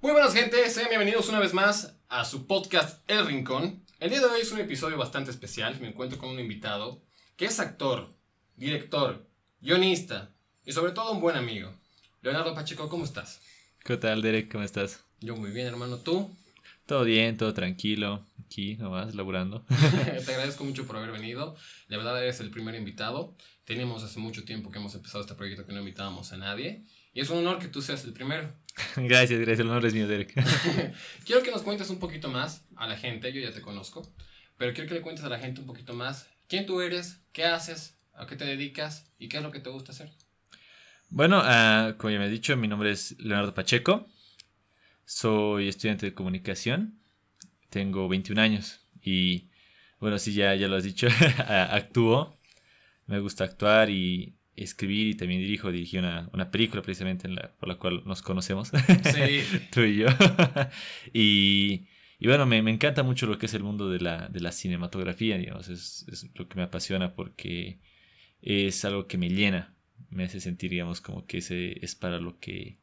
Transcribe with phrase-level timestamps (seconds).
[0.00, 3.82] Muy buenas gente, sean bienvenidos una vez más a su podcast El Rincón.
[3.98, 7.02] El día de hoy es un episodio bastante especial, me encuentro con un invitado
[7.36, 8.14] que es actor,
[8.54, 9.28] director,
[9.60, 10.30] guionista
[10.64, 11.74] y sobre todo un buen amigo.
[12.22, 13.40] Leonardo Pacheco, ¿cómo estás?
[13.84, 14.52] ¿Qué tal, Derek?
[14.52, 15.04] ¿Cómo estás?
[15.18, 15.96] Yo muy bien, hermano.
[15.96, 16.30] ¿Tú?
[16.86, 18.24] Todo bien, todo tranquilo.
[18.46, 19.64] Aquí nomás, laburando.
[20.24, 21.56] Te agradezco mucho por haber venido.
[21.88, 23.34] La verdad eres el primer invitado.
[23.64, 26.84] Teníamos hace mucho tiempo que hemos empezado este proyecto que no invitábamos a nadie.
[27.12, 28.54] Y es un honor que tú seas el primero.
[28.96, 29.60] Gracias, gracias.
[29.60, 30.34] El honor es mío, Derek.
[31.24, 33.32] quiero que nos cuentes un poquito más a la gente.
[33.32, 34.12] Yo ya te conozco.
[34.56, 37.44] Pero quiero que le cuentes a la gente un poquito más quién tú eres, qué
[37.44, 40.10] haces, a qué te dedicas y qué es lo que te gusta hacer.
[41.10, 44.08] Bueno, uh, como ya me he dicho, mi nombre es Leonardo Pacheco.
[45.04, 46.98] Soy estudiante de comunicación.
[47.70, 48.80] Tengo 21 años.
[49.02, 49.48] Y
[50.00, 51.08] bueno, sí, ya, ya lo has dicho,
[51.48, 52.36] actúo.
[53.06, 55.70] Me gusta actuar y escribir y también dirijo.
[55.70, 58.68] Dirigí una, una película precisamente en la, por la cual nos conocemos.
[58.68, 59.42] Sí.
[59.72, 60.06] Tú y yo.
[61.12, 61.86] y,
[62.18, 64.52] y, bueno, me, me, encanta mucho lo que es el mundo de la, de la
[64.52, 65.68] cinematografía, digamos.
[65.68, 67.80] Es, es lo que me apasiona porque
[68.40, 69.74] es algo que me llena
[70.10, 72.78] me hace sentir, digamos, como que ese es para lo que,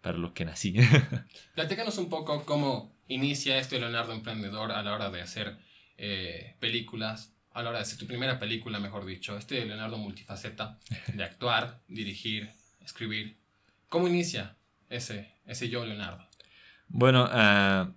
[0.00, 0.74] para lo que nací.
[1.54, 5.58] Platícanos un poco cómo inicia este Leonardo Emprendedor a la hora de hacer
[5.96, 10.78] eh, películas, a la hora de hacer tu primera película, mejor dicho, este Leonardo multifaceta
[11.12, 12.50] de actuar, dirigir,
[12.84, 13.36] escribir.
[13.88, 14.56] ¿Cómo inicia
[14.88, 16.24] ese, ese yo, Leonardo?
[16.86, 17.92] Bueno, uh,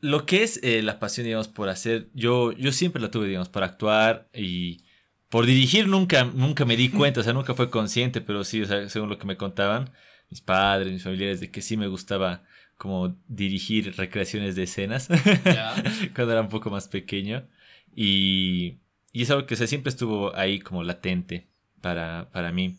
[0.00, 3.48] lo que es eh, la pasión, digamos, por hacer, yo, yo siempre la tuve, digamos,
[3.48, 4.82] para actuar y
[5.28, 8.66] por dirigir nunca, nunca me di cuenta, o sea, nunca fue consciente, pero sí, o
[8.66, 9.92] sea, según lo que me contaban
[10.30, 12.42] mis padres, mis familiares, de que sí me gustaba
[12.82, 15.06] como dirigir recreaciones de escenas
[16.16, 17.46] cuando era un poco más pequeño.
[17.94, 18.78] Y,
[19.12, 21.46] y es algo que siempre estuvo ahí como latente
[21.80, 22.78] para, para mí.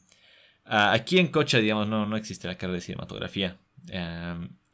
[0.66, 3.56] Ah, aquí en Cocha, digamos, no, no existe la carrera de cinematografía.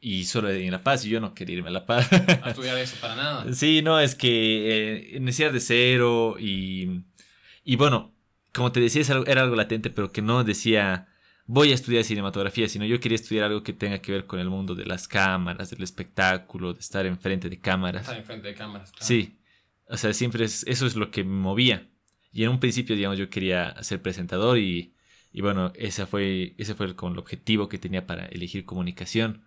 [0.00, 2.12] y solo en La Paz, y yo no quería irme a La Paz.
[2.12, 3.46] a estudiar eso para nada.
[3.54, 5.20] Sí, no, es que eh,
[5.52, 7.02] de cero y
[7.62, 8.12] y bueno,
[8.52, 11.06] como te decía, era algo latente, pero que no decía
[11.46, 14.48] voy a estudiar cinematografía, sino yo quería estudiar algo que tenga que ver con el
[14.48, 18.02] mundo de las cámaras, del espectáculo, de estar enfrente de cámaras.
[18.02, 19.06] Estar enfrente de cámaras, claro.
[19.06, 19.38] Sí,
[19.88, 21.88] o sea, siempre es, eso es lo que me movía.
[22.32, 24.94] Y en un principio, digamos, yo quería ser presentador y,
[25.32, 29.44] y bueno, ese fue, ese fue el, el objetivo que tenía para elegir comunicación.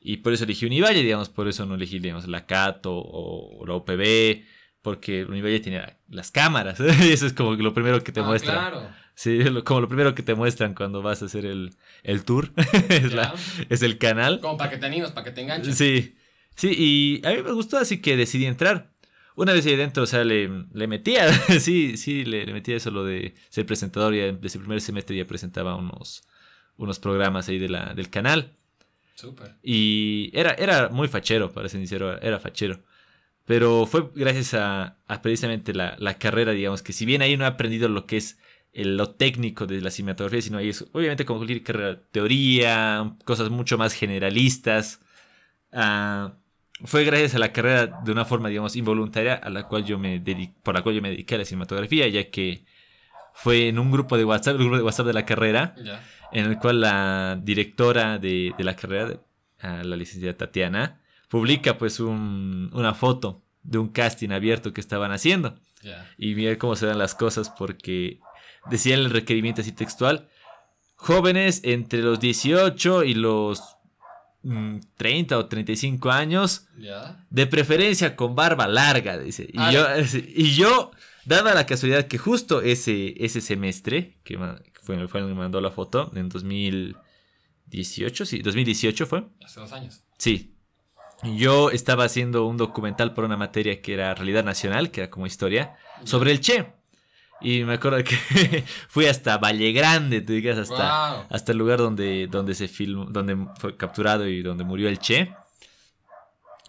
[0.00, 3.66] Y por eso elegí Univalle, digamos, por eso no elegí, digamos, la Cato o, o
[3.66, 4.44] la OPB
[4.82, 6.80] porque Univalle tenía las cámaras.
[6.80, 8.56] eso es como lo primero que te ah, muestran.
[8.56, 8.88] Claro.
[9.18, 11.74] Sí, como lo primero que te muestran cuando vas a hacer el,
[12.04, 12.52] el tour.
[12.88, 13.34] es, la,
[13.68, 14.38] es, el canal.
[14.38, 15.76] Como para que te animes, para que te enganches.
[15.76, 16.14] Sí.
[16.54, 18.92] Sí, y a mí me gustó, así que decidí entrar.
[19.34, 22.92] Una vez ahí dentro, o sea, le, le metía, sí, sí, le, le, metía eso
[22.92, 24.14] lo de ser presentador.
[24.14, 26.22] Ya desde el primer semestre ya presentaba unos,
[26.76, 28.52] unos programas ahí de la, del canal.
[29.16, 29.56] Súper.
[29.64, 32.84] Y era, era muy fachero, para ser sincero, era fachero.
[33.48, 37.88] Pero fue gracias a, precisamente la, carrera, digamos, que si bien ahí no he aprendido
[37.88, 38.38] lo que es
[38.84, 43.76] lo técnico de la cinematografía, sino ahí es obviamente como cualquier carrera, teoría, cosas mucho
[43.76, 45.00] más generalistas.
[45.72, 46.34] Ah,
[46.84, 50.22] fue gracias a la carrera de una forma, digamos, involuntaria a la cual yo me
[50.62, 52.64] por la cual yo me dediqué a la cinematografía, ya que
[53.34, 55.74] fue en un grupo de WhatsApp, el grupo de WhatsApp de la carrera,
[56.32, 59.20] en el cual la directora de, la carrera,
[59.60, 65.56] la licenciada Tatiana, publica pues un, una foto de un casting abierto que estaban haciendo.
[66.16, 68.20] Y mira cómo se dan las cosas porque
[68.70, 70.28] decía el requerimiento así textual,
[70.96, 73.76] jóvenes entre los 18 y los
[74.42, 76.66] 30 mm, o 35 años,
[77.30, 79.48] de preferencia con barba larga, dice.
[79.52, 79.86] Y, ah, yo,
[80.34, 80.90] y yo,
[81.24, 84.38] dada la casualidad que justo ese, ese semestre, que
[84.82, 89.24] fue, fue el que me mandó la foto, en 2018, sí, 2018 fue.
[89.44, 90.02] Hace dos años.
[90.18, 90.54] Sí,
[91.22, 95.26] yo estaba haciendo un documental por una materia que era realidad nacional, que era como
[95.26, 96.72] historia, sobre el Che.
[97.40, 102.26] Y me acuerdo que fui hasta Valle Grande, tú digas, hasta, hasta el lugar donde,
[102.26, 105.32] donde se filmó, donde fue capturado y donde murió el Che,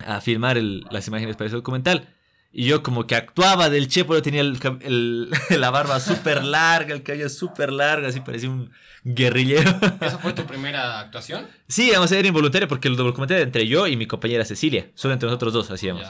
[0.06, 2.08] a filmar las imágenes para ese documental.
[2.52, 7.04] Y yo como que actuaba del Che, pero tenía el, la barba súper larga, el
[7.04, 8.72] cabello súper largo, así parecía un
[9.04, 9.70] guerrillero.
[10.02, 11.48] ¿Esa fue tu primera actuación?
[11.68, 14.90] Sí, vamos a era involuntario porque el documental era entre yo y mi compañera Cecilia.
[14.94, 16.06] Solo entre nosotros dos hacíamos.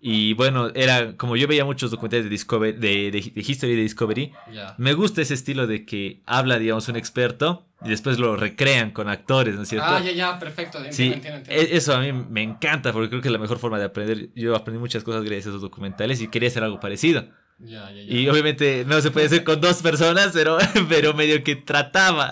[0.00, 4.32] Y bueno, era como yo veía muchos documentales de, Discovery, de, de, History de Discovery.
[4.76, 9.08] Me gusta ese estilo de que habla, digamos, un experto y después lo recrean con
[9.08, 9.88] actores, ¿no es cierto?
[9.88, 10.78] Ah, ya, ya, perfecto.
[10.90, 11.14] sí,
[11.48, 14.28] e, eso a mí me encanta porque creo que es la mejor forma de aprender.
[14.34, 17.26] Yo aprendí muchas cosas gracias a esos documentales y quería hacer algo parecido.
[17.58, 18.14] Ya, ya, ya.
[18.14, 20.58] Y obviamente no se puede hacer con dos personas, pero,
[20.88, 22.30] pero medio que trataba.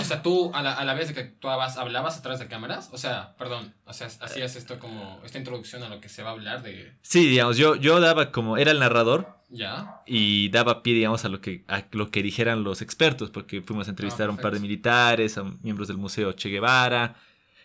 [0.00, 2.88] O sea, tú a la, a la vez que actuabas, ¿hablabas a través de cámaras?
[2.92, 6.30] O sea, perdón, o sea, hacías esto como, esta introducción a lo que se va
[6.30, 6.94] a hablar de...
[7.02, 11.28] Sí, digamos, yo, yo daba como, era el narrador Ya, y daba pie, digamos, a
[11.28, 14.54] lo que, a lo que dijeran los expertos, porque fuimos a entrevistar a un par
[14.54, 17.14] de militares, a miembros del Museo Che Guevara,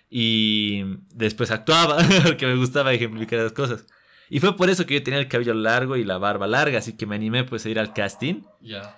[0.10, 0.84] y
[1.14, 3.86] después actuaba, porque me gustaba ejemplificar las cosas.
[4.34, 6.96] Y fue por eso que yo tenía el cabello largo y la barba larga, así
[6.96, 8.44] que me animé pues a ir al casting.
[8.62, 8.98] ya.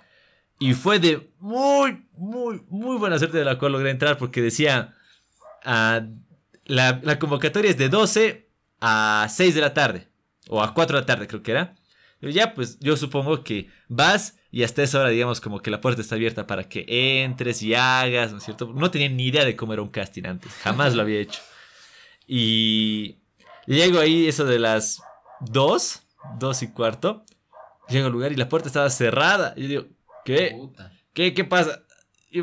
[0.60, 4.94] Y fue de muy, muy, muy buena suerte de la cual logré entrar porque decía,
[5.64, 6.02] ah,
[6.66, 8.48] la, la convocatoria es de 12
[8.80, 10.06] a 6 de la tarde,
[10.48, 11.74] o a 4 de la tarde creo que era.
[12.20, 16.00] Ya, pues yo supongo que vas y hasta esa hora, digamos, como que la puerta
[16.00, 18.72] está abierta para que entres y hagas, ¿no es cierto?
[18.72, 21.40] No tenía ni idea de cómo era un casting antes, jamás lo había hecho.
[22.28, 23.16] Y
[23.66, 25.02] llego ahí, eso de las
[25.40, 26.02] 2,
[26.38, 27.24] 2 y cuarto,
[27.88, 29.54] llego al lugar y la puerta estaba cerrada.
[29.56, 29.84] Y yo digo,
[30.24, 30.52] ¿qué?
[30.52, 30.92] Puta.
[31.12, 31.82] ¿Qué, qué pasa?
[32.30, 32.42] Y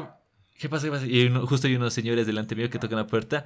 [0.57, 0.85] ¿Qué pasa?
[0.85, 1.05] ¿Qué pasa?
[1.07, 3.45] Y uno- justo hay unos señores delante mío que tocan la puerta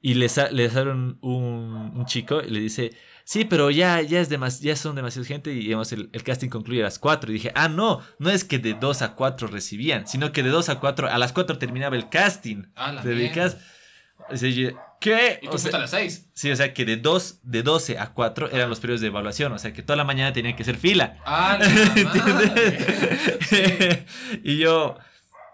[0.00, 2.92] y les, les un, un chico y le dice,
[3.24, 6.48] sí, pero ya, ya, es demas- ya son demasiada gente y digamos, el, el casting
[6.48, 7.30] concluye a las 4.
[7.30, 10.48] Y dije, ah, no, no es que de 2 a 4 recibían, sino que de
[10.50, 12.62] 2 a 4, a las 4 terminaba el casting.
[12.74, 14.78] Ah, la ¿Te?
[15.00, 15.38] ¿Qué?
[15.42, 16.26] Y tú fuiste a las 6.
[16.34, 19.52] sí, o sea que de, 2, de 12 a 4 eran los periodos de evaluación,
[19.52, 21.16] o sea que toda la mañana tenían que ser fila.
[21.24, 21.58] Ah.
[21.96, 24.04] ¿Entiendes?
[24.44, 24.96] y yo,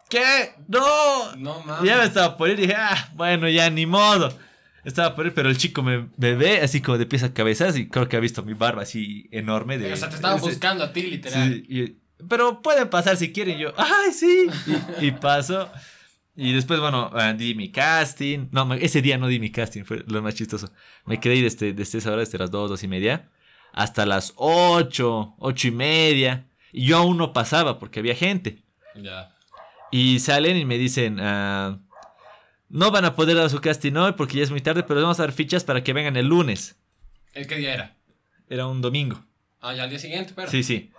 [0.09, 0.53] ¿qué?
[0.69, 1.37] ¡No!
[1.37, 1.89] No mames.
[1.89, 4.37] Ya me estaba por ir y dije, ah, bueno, ya ni modo.
[4.85, 7.77] Estaba por ir, pero el chico me, me ve así como de pies a cabezas
[7.77, 9.79] y creo que ha visto mi barba así enorme.
[9.79, 11.49] De, O sea, te estaban Sí, buscando a ti, literal.
[11.53, 11.97] sí, y-
[12.29, 13.59] pero pueden pasar si quieren.
[13.59, 14.47] Y yo, ¡ay, sí!
[15.01, 15.71] Y, y paso.
[16.37, 18.49] Y después, bueno, ah, di mi casting.
[18.51, 20.71] No, ese día no di mi casting, fue lo más chistoso.
[21.07, 23.29] Me quedé desde, desde esa hora, desde las 2, 2 y media,
[23.73, 26.47] hasta las 8, 8 y media.
[26.73, 28.63] Y yo aún no pasaba porque había gente.
[28.97, 29.33] Ya.
[29.93, 31.79] Y salen y me dicen, ah,
[32.69, 35.05] no van a poder dar su casting hoy porque ya es muy tarde, pero les
[35.05, 36.77] vamos a dar fichas para que vengan el lunes.
[37.33, 37.97] ¿El qué día era?
[38.49, 39.25] Era un domingo.
[39.61, 40.51] Ah, ya al día siguiente, pero.
[40.51, 40.91] Sí, sí.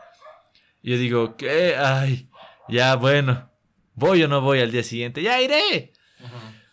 [0.81, 1.75] Yo digo, ¿qué?
[1.75, 2.29] Ay,
[2.69, 3.49] ya bueno.
[3.95, 5.21] ¿Voy o no voy al día siguiente?
[5.21, 5.93] ¡Ya iré!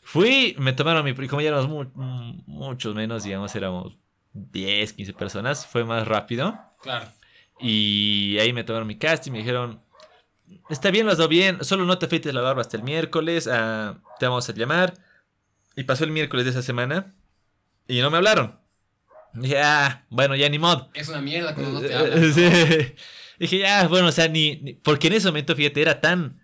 [0.03, 1.15] Fui, me tomaron mi...
[1.15, 3.97] Como ya éramos mu- muchos menos, digamos, éramos
[4.33, 6.59] 10, 15 personas, fue más rápido.
[6.83, 7.07] Claro.
[7.61, 9.81] Y ahí me tomaron mi casting, me dijeron,
[10.69, 13.49] está bien, lo has dado bien, solo no te afeites la barba hasta el miércoles,
[13.51, 14.95] ah, te vamos a llamar.
[15.77, 17.15] Y pasó el miércoles de esa semana
[17.89, 18.59] y no me hablaron.
[19.33, 20.89] Dije, ah, bueno, ya ni mod.
[20.93, 22.21] Es una mierda cuando no te hablan.
[22.21, 22.35] ¿no?
[22.35, 22.95] sí.
[23.39, 26.42] Dije, ya, bueno, o sea, ni, ni- Porque en ese momento, fíjate, era tan.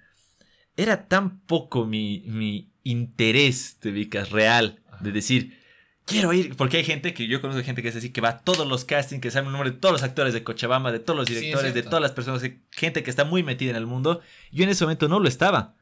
[0.78, 5.58] Era tan poco mi, mi interés, te ubicas, real, de decir,
[6.06, 6.54] quiero ir.
[6.54, 8.84] Porque hay gente que yo conozco gente que es así, que va a todos los
[8.84, 11.34] castings, que sabe el nombre de todos los actores de Cochabamba, de todos los Sí,
[11.34, 14.20] directores, de todas las personas, gente que está muy metida en el mundo.
[14.52, 15.74] Yo en ese momento no lo estaba.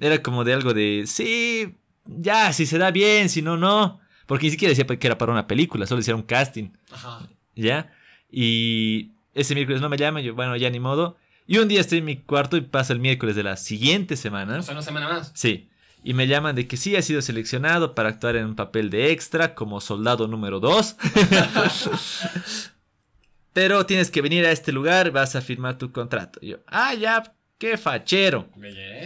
[0.00, 1.76] Era como de algo de, sí,
[2.06, 4.00] ya, si se da bien, si no, no.
[4.26, 6.70] Porque ni siquiera decía que era para una película, solo decía un casting.
[6.90, 7.28] Ajá.
[7.54, 7.92] ¿ya?
[8.30, 11.16] Y ese miércoles no me llaman, yo, bueno, ya ni modo.
[11.50, 14.60] Y un día estoy en mi cuarto y pasa el miércoles de la siguiente semana.
[14.60, 15.32] O sea, una semana más.
[15.34, 15.68] Sí.
[16.04, 19.10] Y me llaman de que sí ha sido seleccionado para actuar en un papel de
[19.10, 20.96] extra como soldado número 2.
[23.52, 26.38] Pero tienes que venir a este lugar, vas a firmar tu contrato.
[26.40, 28.48] Y yo, ah, ya, qué fachero.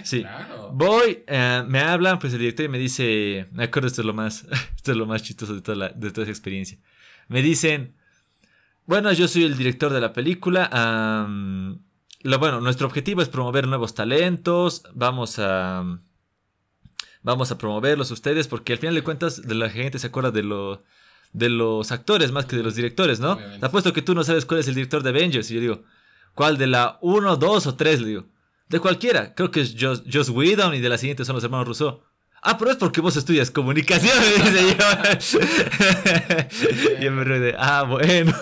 [0.04, 0.20] Sí.
[0.20, 0.70] claro.
[0.74, 4.12] Voy, eh, me hablan, pues el director y me dice, me acuerdo, esto es lo
[4.12, 4.44] más,
[4.76, 6.76] esto es lo más chistoso de toda, la- de toda esa experiencia.
[7.28, 7.94] Me dicen,
[8.84, 10.68] bueno, yo soy el director de la película.
[12.24, 14.82] Lo bueno, nuestro objetivo es promover nuevos talentos.
[14.94, 15.84] Vamos a,
[17.22, 20.42] vamos a promoverlos ustedes porque al final de cuentas de la gente se acuerda de
[20.42, 20.82] lo,
[21.34, 23.32] de los actores más que de los directores, ¿no?
[23.32, 23.60] Obviamente.
[23.60, 25.50] Te apuesto que tú no sabes cuál es el director de Avengers.
[25.50, 25.82] Y yo digo,
[26.34, 28.00] ¿cuál de la 1, 2 o 3?
[28.00, 28.24] Le digo.
[28.70, 29.34] De cualquiera.
[29.34, 32.04] Creo que es Joss, Joss Whedon y de la siguiente son los hermanos Rousseau.
[32.46, 34.12] Ah, pero es porque vos estudias comunicación,
[34.44, 34.84] dice yo.
[37.00, 38.34] yo me río de, ah, bueno.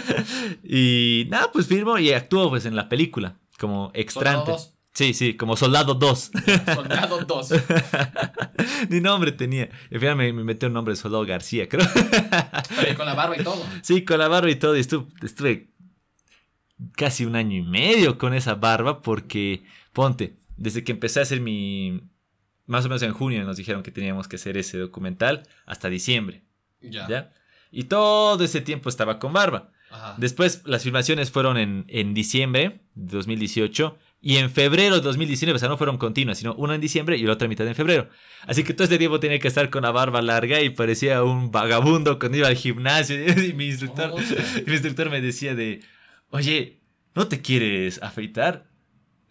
[0.62, 4.52] y nada, pues firmo y actúo pues en la película como extrante.
[4.92, 6.30] Sí, sí, como soldado 2.
[6.74, 7.48] Soldado 2.
[8.88, 9.68] Ni nombre tenía.
[9.90, 11.86] Y al final me, me metió un nombre de soldado García, creo.
[12.76, 13.66] Pero con la barba y todo.
[13.82, 14.76] Sí, con la barba y todo.
[14.76, 15.70] Y estuve, estuve
[16.96, 21.40] casi un año y medio con esa barba porque, ponte, desde que empecé a hacer
[21.40, 22.02] mi...
[22.70, 26.44] Más o menos en junio nos dijeron que teníamos que hacer ese documental hasta diciembre,
[26.80, 27.08] Ya.
[27.08, 27.32] ¿ya?
[27.72, 29.72] Y todo ese tiempo estaba con barba.
[29.90, 30.14] Ajá.
[30.18, 35.58] Después las filmaciones fueron en, en diciembre de 2018 y en febrero de 2019, o
[35.58, 38.08] sea, no fueron continuas, sino una en diciembre y la otra mitad en febrero.
[38.46, 41.50] Así que todo este tiempo tenía que estar con la barba larga y parecía un
[41.50, 44.24] vagabundo cuando iba al gimnasio y mi instructor, Puta.
[44.66, 45.80] mi instructor me decía de,
[46.30, 46.78] oye,
[47.16, 48.68] ¿no te quieres afeitar?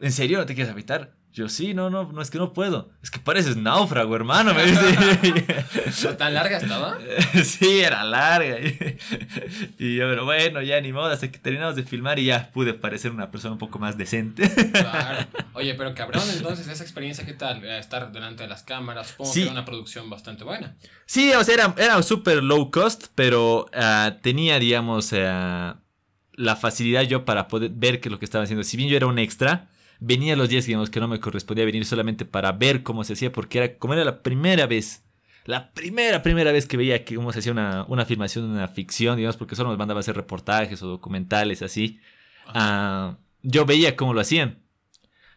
[0.02, 1.16] ¿En serio no te quieres afeitar?
[1.32, 2.90] Yo, sí, no, no, no, es que no puedo.
[3.04, 4.52] Es que pareces náufrago, hermano.
[4.54, 6.14] Me dice.
[6.18, 6.98] ¿Tan larga estaba?
[7.44, 8.58] sí, era larga.
[9.78, 12.74] y yo, pero bueno, ya ni modo, hasta que terminamos de filmar y ya pude
[12.74, 14.52] parecer una persona un poco más decente.
[14.72, 15.28] claro.
[15.54, 17.64] Oye, pero cabrón, entonces, esa experiencia, ¿qué tal?
[17.64, 20.78] Estar delante de las cámaras, supongo que era una producción bastante buena.
[21.06, 25.76] Sí, o sea, era, era súper low cost, pero uh, tenía, digamos, uh,
[26.34, 28.64] la facilidad yo para poder ver qué es lo que estaba haciendo.
[28.64, 29.70] Si bien yo era un extra
[30.00, 33.32] venía los días digamos, que no me correspondía venir solamente para ver cómo se hacía,
[33.32, 35.04] porque era como era la primera vez,
[35.46, 39.18] la primera, primera vez que veía que cómo se hacía una, una filmación una ficción,
[39.18, 42.00] digamos, porque solo nos mandaba a hacer reportajes o documentales así.
[42.54, 44.60] Uh, yo veía cómo lo hacían.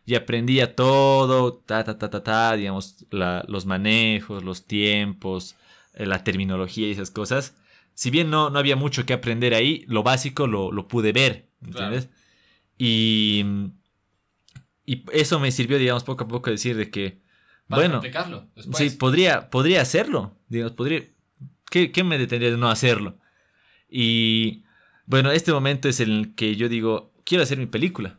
[0.05, 5.55] Y aprendía todo, ta, ta, ta, ta, ta, digamos, la, los manejos, los tiempos,
[5.95, 7.55] eh, la terminología y esas cosas.
[7.95, 11.49] Si bien no, no había mucho que aprender ahí, lo básico lo, lo pude ver,
[11.65, 12.09] ¿entiendes?
[12.77, 13.45] Y
[14.85, 17.21] y eso me sirvió, digamos, poco a poco a decir de que,
[17.69, 18.03] bueno,
[18.75, 21.05] sí, podría, podría hacerlo, digamos, podría,
[21.71, 23.19] ¿qué, ¿qué, me detendría de no hacerlo?
[23.89, 24.65] Y
[25.07, 28.19] bueno, este momento es el que yo digo, quiero hacer mi película.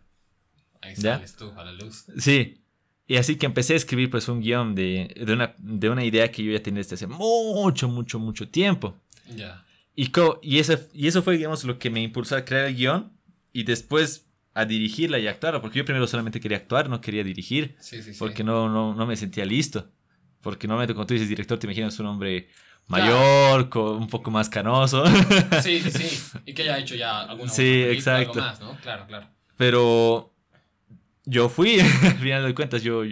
[0.82, 2.05] Ahí sales tú a la luz.
[2.17, 2.60] Sí.
[3.05, 6.32] Y así que empecé a escribir pues un guion de, de, una, de una idea
[6.32, 8.96] que yo ya tenía desde hace mucho, mucho, mucho tiempo.
[9.36, 9.65] Ya.
[9.96, 13.12] Y, y, eso, y eso fue, digamos, lo que me impulsó a crear el guion.
[13.51, 17.75] Y después a dirigirla y actuarla, porque yo primero solamente quería actuar, no quería dirigir,
[18.19, 19.91] porque No, no, no me sentía listo.
[20.41, 22.50] Porque normalmente cuando tú dices director te imaginas un hombre
[22.88, 25.03] mayor, con, un poco más canoso.
[25.62, 26.39] Sí, sí, sí.
[26.45, 28.39] Y que haya hecho ya alguna sí, exacto.
[28.39, 28.75] más, ¿no?
[28.81, 29.27] Claro, claro.
[29.57, 30.33] Pero
[31.25, 33.03] yo fui, al final de cuentas, yo,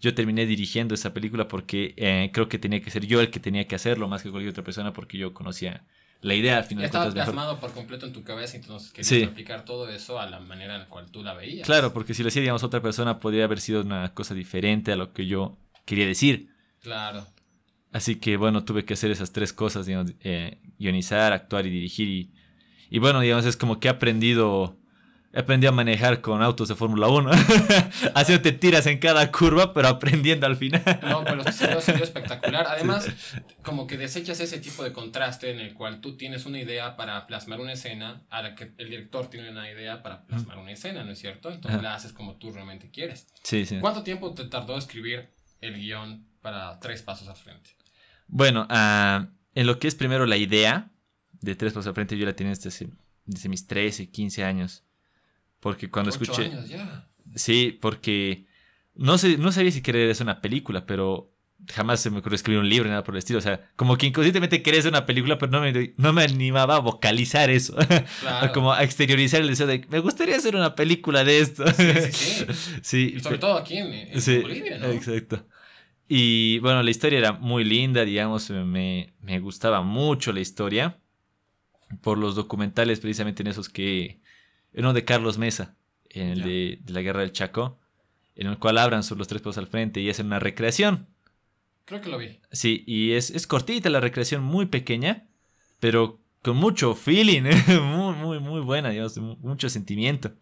[0.00, 3.40] yo terminé dirigiendo esa película porque eh, creo que tenía que ser yo el que
[3.40, 5.84] tenía que hacerlo más que cualquier otra persona porque yo conocía
[6.22, 6.84] la idea al final.
[6.84, 10.74] Estaba plasmado por completo en tu cabeza, entonces querías aplicar todo eso a la manera
[10.74, 11.66] en la cual tú la veías.
[11.66, 14.96] Claro, porque si lo hacía, digamos, otra persona, podría haber sido una cosa diferente a
[14.96, 16.48] lo que yo quería decir.
[16.80, 17.26] Claro.
[17.92, 22.08] Así que, bueno, tuve que hacer esas tres cosas, digamos, eh, guionizar, actuar y dirigir.
[22.08, 22.32] Y,
[22.88, 24.78] y bueno, digamos, es como que he aprendido
[25.34, 27.30] Aprendí a manejar con autos de Fórmula 1.
[28.14, 30.82] Así te tiras en cada curva, pero aprendiendo al final.
[31.02, 32.66] No, pero salió, salió espectacular.
[32.68, 33.08] Además,
[33.62, 37.26] como que desechas ese tipo de contraste en el cual tú tienes una idea para
[37.26, 41.02] plasmar una escena, a la que el director tiene una idea para plasmar una escena,
[41.02, 41.50] ¿no es cierto?
[41.50, 43.26] Entonces la haces como tú realmente quieres.
[43.42, 43.78] Sí, sí.
[43.80, 45.30] ¿Cuánto tiempo te tardó escribir
[45.62, 47.70] el guion para Tres Pasos al Frente?
[48.26, 50.90] Bueno, uh, en lo que es primero la idea
[51.40, 52.90] de Tres Pasos al Frente, yo la tenía desde,
[53.24, 54.84] desde mis 13, 15 años.
[55.62, 56.46] Porque cuando escuché...
[56.46, 57.08] Años ya.
[57.36, 58.46] Sí, porque
[58.94, 61.32] no, sé, no sabía si querer hacer una película, pero
[61.70, 63.38] jamás se me ocurrió escribir un libro, nada por el estilo.
[63.38, 66.76] O sea, como que inconscientemente quería hacer una película, pero no me, no me animaba
[66.76, 67.76] a vocalizar eso.
[68.20, 68.52] Claro.
[68.52, 71.64] como a exteriorizar el deseo de, me gustaría hacer una película de esto.
[71.68, 72.46] Sí, sí, sí.
[72.82, 74.86] sí y sobre todo aquí en, en Bolivia, ¿no?
[74.88, 75.46] Exacto.
[76.08, 80.98] Y bueno, la historia era muy linda, digamos, me, me gustaba mucho la historia
[82.00, 84.21] por los documentales precisamente en esos que
[84.74, 85.76] uno de Carlos Mesa,
[86.08, 87.78] en el de, la Guerra del Chaco,
[88.34, 91.08] en el cual abran sobre los tres pasos al frente y hacen una recreación.
[91.84, 92.38] Creo que lo vi.
[92.50, 95.26] Sí, y es, es cortita la recreación, muy pequeña,
[95.80, 97.42] pero con mucho feeling,
[97.82, 100.32] muy, muy, muy buena, digamos, mucho sentimiento.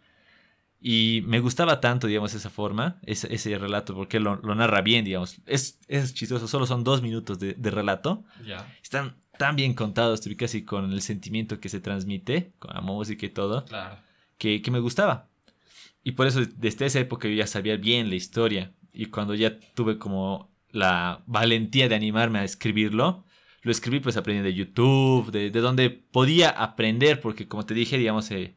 [0.82, 5.04] Y me gustaba tanto, digamos, esa forma, ese, ese relato, porque lo, lo, narra bien,
[5.04, 5.38] digamos.
[5.44, 8.24] Es, es chistoso, solo son dos minutos de, de relato.
[8.46, 8.66] Ya.
[8.82, 13.30] Están tan bien contados, casi con el sentimiento que se transmite, con la música y
[13.30, 13.64] todo.
[13.66, 13.98] Claro
[14.40, 15.28] que, me gustaba.
[16.02, 18.72] Y por eso desde esa época yo ya sabía bien la historia.
[18.92, 23.24] Y cuando ya tuve como la valentía de animarme a escribirlo,
[23.62, 28.30] lo escribí pues aprendiendo de YouTube, de, donde podía aprender, porque como te dije, digamos,
[28.30, 28.56] eh,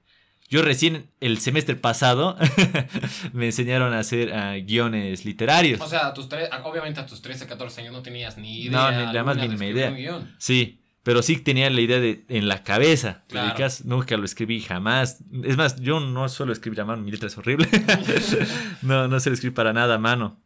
[0.50, 2.38] yo recién el semestre pasado
[3.34, 5.82] me enseñaron a hacer uh, guiones literarios.
[5.82, 6.30] O sea, tus
[6.64, 8.92] obviamente a tus 13, 14 años no tenías ni idea.
[8.92, 9.94] No, ni la más mínima idea.
[10.38, 13.26] Sí, pero sí tenía la idea de, en la cabeza.
[13.28, 13.68] Claro.
[13.84, 15.20] nunca lo escribí jamás.
[15.44, 17.68] Es más, yo no suelo escribir a mano, mi letra es horrible.
[18.82, 20.42] no, no suelo escribir para nada a mano.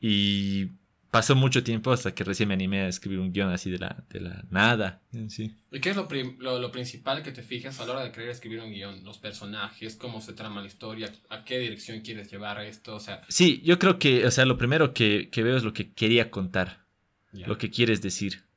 [0.00, 0.66] Y
[1.10, 4.04] pasó mucho tiempo hasta que recién me animé a escribir un guion así de la,
[4.08, 5.02] de la nada.
[5.28, 5.56] Sí.
[5.72, 6.06] ¿Y qué es lo,
[6.38, 9.02] lo, principal que te fijas a la hora de querer escribir un guion?
[9.02, 13.22] Los personajes, cómo se trama la historia, a qué dirección quieres llevar esto, o sea...
[13.28, 16.30] Sí, yo creo que, o sea, lo primero que, que veo es lo que quería
[16.30, 16.86] contar,
[17.32, 18.47] lo que quieres decir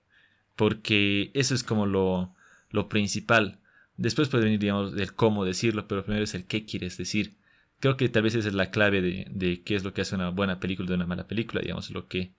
[0.61, 2.35] porque eso es como lo,
[2.69, 3.61] lo principal.
[3.97, 7.39] Después puede venir, digamos, el cómo decirlo, pero primero es el qué quieres decir.
[7.79, 10.13] Creo que tal vez esa es la clave de, de, qué es lo que hace
[10.13, 12.35] una buena película de una mala película, digamos, lo que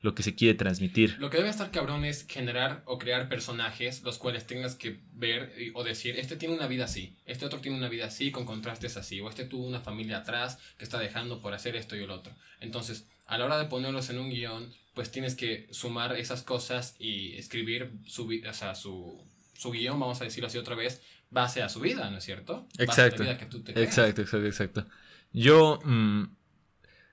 [0.00, 1.16] lo que se quiere transmitir.
[1.20, 5.52] Lo que debe estar cabrón es generar o crear personajes los cuales tengas que ver
[5.74, 8.96] o decir, este tiene una vida así, este otro tiene una vida así con contrastes
[8.96, 12.10] así, o este tuvo una familia atrás que está dejando por hacer esto y el
[12.10, 12.34] otro.
[12.60, 16.96] Entonces, a la hora de ponerlos en un guion, pues tienes que sumar esas cosas
[16.98, 21.62] y escribir su, o sea, su, su guion, vamos a decirlo así otra vez, base
[21.62, 22.66] a su vida, ¿no es cierto?
[22.76, 23.22] Exacto.
[23.22, 24.86] exacto, exacto, exacto.
[25.32, 26.24] Yo, mm,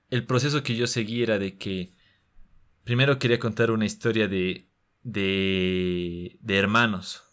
[0.09, 1.93] el proceso que yo seguí era de que
[2.83, 4.65] primero quería contar una historia de,
[5.03, 7.25] de, de hermanos.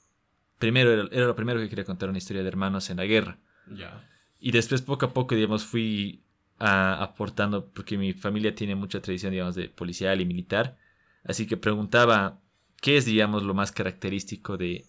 [0.59, 3.39] Primero, era, lo primero que quería contar, una historia de hermanos en la guerra.
[3.75, 4.07] Ya.
[4.39, 6.24] Y después, poco a poco, digamos, fui
[6.59, 10.77] aportando, porque mi familia tiene mucha tradición, digamos, de policial y militar.
[11.25, 12.41] Así que preguntaba,
[12.81, 14.87] ¿qué es, digamos, lo más característico de,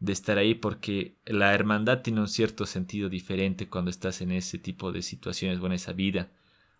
[0.00, 0.54] de estar ahí?
[0.54, 5.60] Porque la hermandad tiene un cierto sentido diferente cuando estás en ese tipo de situaciones
[5.60, 6.30] o en esa vida.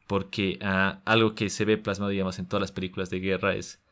[0.06, 3.82] Porque ah, algo que se ve plasmado, digamos, en todas las películas de guerra es,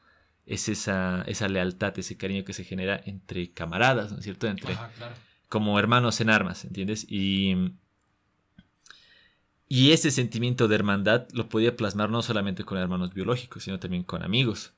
[0.47, 4.47] es esa, esa lealtad, ese cariño que se genera entre camaradas, ¿no es cierto?
[4.47, 4.77] Entre,
[5.49, 7.07] Como hermanos en armas, ¿entiendes?
[7.09, 7.75] Y
[9.75, 14.03] y ese sentimiento de hermandad lo podía plasmar no solamente con hermanos biológicos, sino también
[14.03, 14.75] con amigos.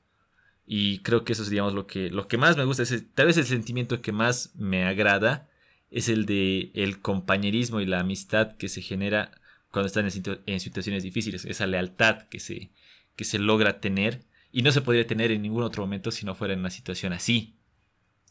[0.65, 2.83] Y creo que eso es, lo que, lo que más me gusta.
[2.83, 5.49] Es, tal vez el sentimiento que más me agrada
[5.91, 9.31] es el de el compañerismo y la amistad que se genera
[9.69, 10.05] cuando están
[10.45, 11.43] en, situaciones difíciles.
[11.43, 12.71] Esa lealtad que se,
[13.17, 14.21] que se logra tener
[14.53, 17.11] y no se podría tener en ningún otro momento si no fuera en una situación
[17.11, 17.57] así.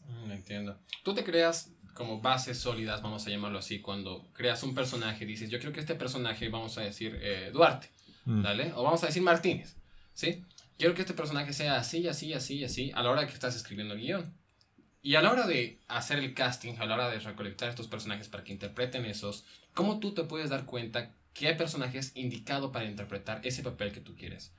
[0.07, 0.79] Mm, entiendo.
[1.03, 5.49] ¿Tú te creas como bases sólidas, vamos a llamarlo así, cuando creas un personaje, dices,
[5.49, 7.89] yo creo que este personaje, vamos a decir eh, Duarte,
[8.25, 8.45] mm.
[8.75, 9.75] O vamos a decir Martínez,
[10.13, 10.43] ¿sí?
[10.77, 13.93] Quiero que este personaje sea así, así, así, así, a la hora que estás escribiendo
[13.93, 14.33] el guion.
[15.01, 18.27] Y a la hora de hacer el casting, a la hora de recolectar estos personajes
[18.27, 22.85] para que interpreten esos, ¿cómo tú te puedes dar cuenta qué personaje es indicado para
[22.85, 24.51] interpretar ese papel que tú quieres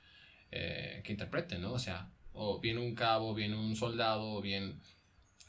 [0.51, 1.73] eh, que interprete, ¿no?
[1.73, 4.79] O sea, o bien un cabo, bien un soldado, o bien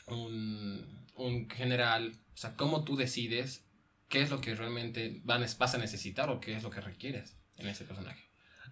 [0.08, 0.84] un
[1.18, 3.64] un general, o sea, cómo tú decides
[4.08, 7.68] qué es lo que realmente vas a necesitar o qué es lo que requieres en
[7.68, 8.24] ese personaje.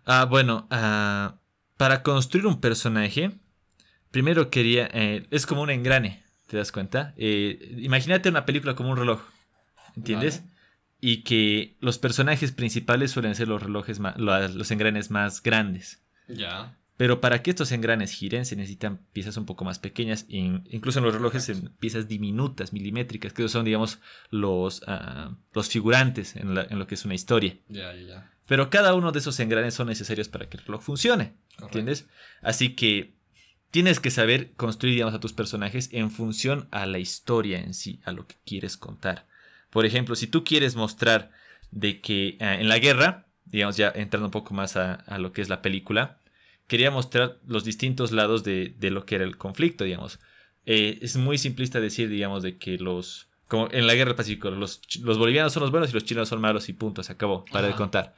[0.04, 1.38] Ah, bueno, ah,
[1.76, 3.32] para construir un personaje,
[4.10, 7.12] primero quería, eh, es como un engrane, ¿te das cuenta?
[7.16, 9.20] Eh, imagínate una película como un reloj,
[9.96, 10.44] ¿entiendes?
[11.00, 16.02] Y que los personajes principales suelen ser los relojes, los engranes más grandes.
[16.28, 16.78] Ya.
[16.96, 21.04] Pero para que estos engranes giren se necesitan piezas un poco más pequeñas, incluso en
[21.04, 23.98] los relojes en piezas diminutas, milimétricas, que son, digamos,
[24.30, 27.56] los, ah, los figurantes en, lo que es una historia.
[27.68, 28.32] Ya, ya, ya.
[28.46, 32.06] Pero cada uno de esos engranes son necesarios para que el reloj funcione, ¿entiendes?
[32.40, 33.12] Así que
[33.70, 38.00] tienes que saber construir, digamos, a tus personajes en función a la historia en sí,
[38.04, 39.26] a lo que quieres contar.
[39.68, 41.30] Por ejemplo, si tú quieres mostrar
[41.72, 45.32] de que ah, en la guerra, digamos, ya entrando un poco más a, a lo
[45.32, 46.20] que es la película,
[46.66, 50.18] quería mostrar los distintos lados de, lo que era el conflicto, digamos.
[50.64, 53.28] Eh, es muy simplista decir, digamos, de que los...
[53.48, 56.28] Como en la guerra del Pacífico, los, los bolivianos son los buenos y los chilenos
[56.28, 58.16] son malos y punto, se acabó, para de contar.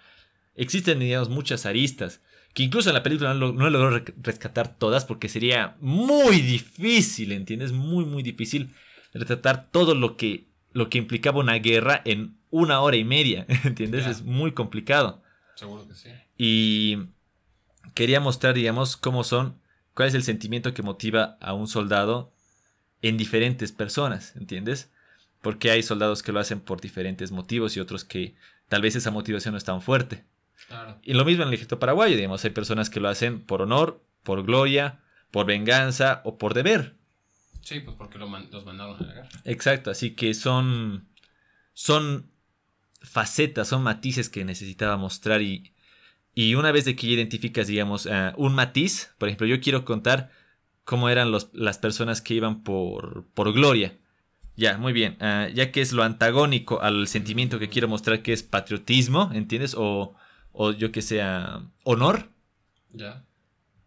[0.54, 2.22] Existen, digamos, muchas aristas,
[2.54, 7.72] que incluso en la película no, no logró rescatar todas porque sería muy difícil, ¿entiendes?
[7.72, 8.70] Muy, muy difícil
[9.12, 14.06] retratar todo lo que, lo que implicaba una guerra en una hora y media, ¿entiendes?
[14.06, 15.22] Es muy complicado.
[15.56, 16.08] Seguro que sí.
[16.38, 16.98] Y
[17.94, 19.60] quería mostrar, digamos, cómo son,
[19.94, 22.32] cuál es el sentimiento que motiva a un soldado
[23.02, 24.90] en diferentes personas, ¿entiendes?
[25.42, 28.34] Porque hay soldados que lo hacen por diferentes motivos y otros que
[28.68, 30.24] tal vez esa motivación no es tan fuerte.
[31.02, 34.02] Y lo mismo en el ejército paraguayo, digamos, hay personas que lo hacen por honor,
[34.24, 36.96] por gloria, por venganza o por deber.
[37.62, 39.28] Sí, pues porque los mandaron a la guerra.
[39.44, 41.08] Exacto, así que son,
[41.74, 42.30] son
[43.00, 45.72] facetas, son matices que necesitaba mostrar y
[46.38, 50.30] y una vez de que identificas, digamos, eh, un matiz, por ejemplo, yo quiero contar
[50.84, 53.98] cómo eran los, las personas que iban por, por gloria.
[54.54, 55.16] Ya, muy bien.
[55.18, 59.74] Eh, ya que es lo antagónico al sentimiento que quiero mostrar que es patriotismo, ¿entiendes?
[59.76, 60.14] O,
[60.52, 62.30] o yo que sea honor.
[62.92, 63.24] Ya.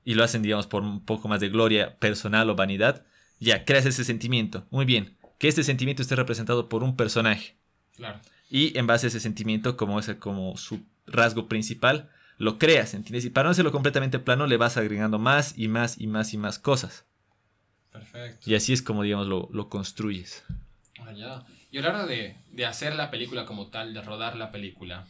[0.04, 3.06] Y lo hacen, digamos, por un poco más de gloria personal o vanidad.
[3.40, 4.68] Ya, creas ese sentimiento.
[4.72, 5.16] Muy bien.
[5.40, 7.56] Que este sentimiento esté representado por un personaje.
[7.96, 8.20] Claro.
[8.50, 12.10] Y en base a ese sentimiento, como ese, como su rasgo principal,
[12.41, 13.25] lo creas, ¿entiendes?
[13.25, 16.38] Y para no hacerlo completamente plano, le vas agregando más y más y más y
[16.38, 17.06] más cosas.
[17.91, 18.49] Perfecto.
[18.49, 20.43] Y así es como, digamos, lo, lo construyes.
[20.99, 21.45] Ah, ya.
[21.69, 25.06] Y a la hora de, de, hacer la película como tal, de rodar la película,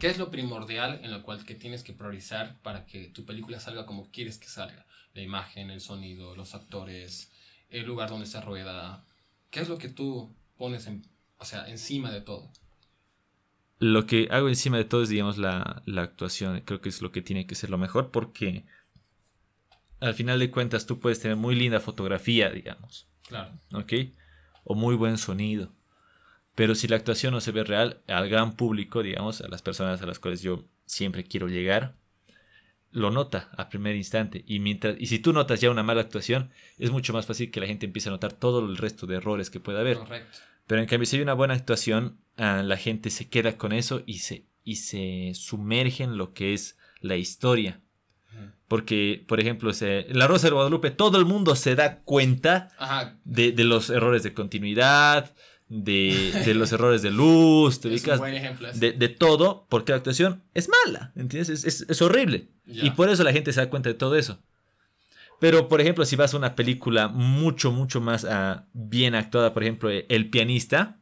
[0.00, 3.60] ¿qué es lo primordial en lo cual que tienes que priorizar para que tu película
[3.60, 4.84] salga como quieres que salga?
[5.14, 7.30] La imagen, el sonido, los actores,
[7.70, 9.04] el lugar donde se rueda.
[9.50, 11.06] ¿Qué es lo que tú pones en,
[11.38, 12.50] o sea, encima de todo?
[13.82, 16.60] Lo que hago encima de todo es, digamos, la, actuación.
[16.60, 18.64] Creo que es lo que tiene que ser lo mejor porque
[19.98, 23.08] al final de cuentas tú puedes tener muy linda fotografía, digamos.
[23.26, 23.58] Claro.
[23.74, 23.92] ¿Ok?
[24.62, 25.72] O muy buen sonido.
[26.54, 30.00] Pero si la actuación no se ve real, al gran público, digamos, a las personas
[30.00, 31.96] a las cuales yo siempre quiero llegar,
[32.92, 34.44] lo nota a primer instante.
[34.46, 37.60] Y, mientras, y si tú notas ya una mala actuación, es mucho más fácil que
[37.60, 39.98] la gente empiece a notar todo el resto de errores que pueda haber.
[39.98, 40.38] Correcto.
[40.66, 44.02] Pero en cambio, si hay una buena actuación, ah, la gente se queda con eso
[44.06, 47.80] y se, y se sumerge en lo que es la historia.
[48.68, 52.70] Porque, por ejemplo, se- en La Rosa de Guadalupe, todo el mundo se da cuenta
[53.24, 55.34] de, de los errores de continuidad,
[55.74, 58.20] de, de los errores de luz, te ubicas,
[58.78, 61.48] de, de todo, porque la actuación es mala, ¿entiendes?
[61.48, 62.48] Es, es- es horrible.
[62.66, 64.38] Y por eso la gente se da cuenta de todo eso.
[65.40, 69.62] Pero, por ejemplo, si vas a una película mucho, mucho más ah, bien actuada, por
[69.64, 71.00] ejemplo, El pianista.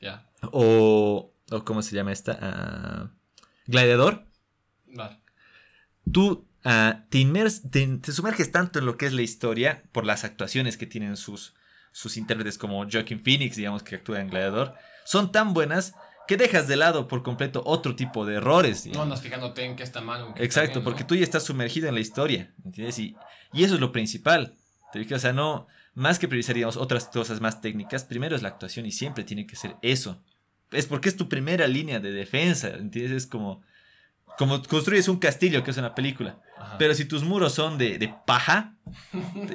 [0.00, 0.28] Ya.
[0.52, 2.38] o, o ¿cómo se llama esta?
[2.40, 3.10] Ah,
[3.66, 4.26] Gladiador,
[4.86, 5.18] Vale.
[6.12, 10.04] tú ah, te, inmers- te, te sumerges tanto en lo que es la historia por
[10.04, 11.54] las actuaciones que tienen sus,
[11.92, 14.74] sus intérpretes como Joaquin Phoenix, digamos, que actúa en Gladiador,
[15.04, 15.94] son tan buenas
[16.26, 18.78] que dejas de lado por completo otro tipo de errores.
[18.78, 19.04] No digamos.
[19.04, 20.84] andas fijándote en qué está mal está Exacto, bien, ¿no?
[20.84, 22.98] porque tú ya estás sumergido en la historia, ¿entiendes?
[22.98, 23.16] Y,
[23.52, 24.54] y eso es lo principal.
[24.92, 25.14] ¿te?
[25.14, 28.86] O sea, no, más que priorizar, digamos, otras cosas más técnicas, primero es la actuación
[28.86, 30.22] y siempre tiene que ser eso.
[30.70, 33.12] Es porque es tu primera línea de defensa, ¿entiendes?
[33.12, 33.62] Es como,
[34.38, 36.38] como construyes un castillo, que es una película.
[36.62, 36.78] Ajá.
[36.78, 38.76] Pero si tus muros son de, de paja,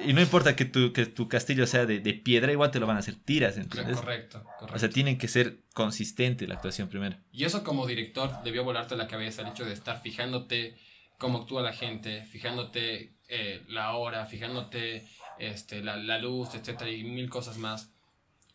[0.05, 2.87] y no importa que tu, que tu castillo sea de, de piedra, igual te lo
[2.87, 3.97] van a hacer tiras, ¿entiendes?
[3.97, 4.75] Correcto, correcto.
[4.75, 7.17] O sea, tienen que ser consistente la actuación primero.
[7.31, 10.77] Y eso como director debió volarte la cabeza el hecho de estar fijándote
[11.17, 15.07] cómo actúa la gente, fijándote eh, la hora, fijándote
[15.39, 17.91] este, la, la luz, etcétera, y mil cosas más.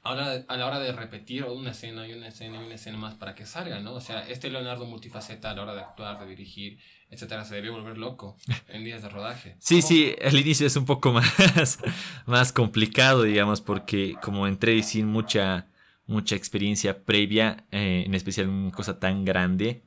[0.04, 3.14] Ahora, a la hora de repetir una escena y una escena y una escena más
[3.14, 3.92] para que salga, ¿no?
[3.94, 6.78] O sea, este Leonardo multifaceta a la hora de actuar, de dirigir,
[7.12, 8.36] etcétera, se debió volver loco
[8.68, 9.54] en días de rodaje.
[9.60, 9.88] Sí, ¿Cómo?
[9.88, 11.78] sí, al inicio es un poco más,
[12.26, 15.68] más complicado, digamos, porque como entré sin mucha,
[16.06, 19.84] mucha experiencia previa, eh, en especial en una cosa tan grande,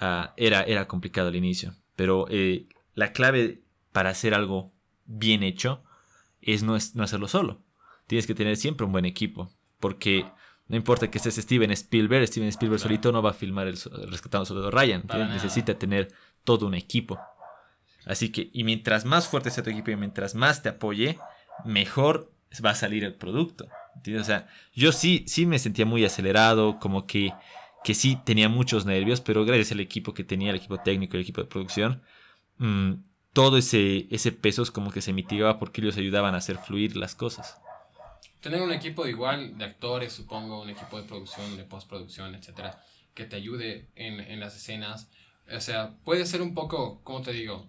[0.00, 1.74] ah, era, era complicado al inicio.
[1.96, 4.72] Pero eh, la clave para hacer algo
[5.06, 5.84] bien hecho
[6.40, 7.62] es no, es no hacerlo solo.
[8.06, 9.50] Tienes que tener siempre un buen equipo,
[9.80, 10.24] porque
[10.68, 12.88] no importa que estés Steven Spielberg, Steven Spielberg Claro.
[12.88, 16.08] solito no va a filmar el, so- Rescatando Soldado Ryan, necesita tener
[16.44, 17.18] todo un equipo.
[18.06, 21.18] Así que, y mientras más fuerte sea tu equipo y mientras más te apoye,
[21.64, 22.30] mejor
[22.64, 23.66] va a salir el producto.
[24.18, 27.32] O sea, yo sí, sí me sentía muy acelerado, como que,
[27.82, 31.22] que sí tenía muchos nervios, pero gracias al equipo que tenía, el equipo técnico, el
[31.22, 32.02] equipo de producción,
[32.58, 32.92] mm,
[33.32, 36.96] todo ese, ese peso es como que se mitigaba porque ellos ayudaban a hacer fluir
[36.96, 37.58] las cosas.
[38.40, 43.24] Tener un equipo igual de actores, supongo, un equipo de producción, de postproducción, etcétera, que
[43.24, 45.10] te ayude en, en las escenas.
[45.52, 47.68] O sea, puede ser un poco, ¿cómo te digo?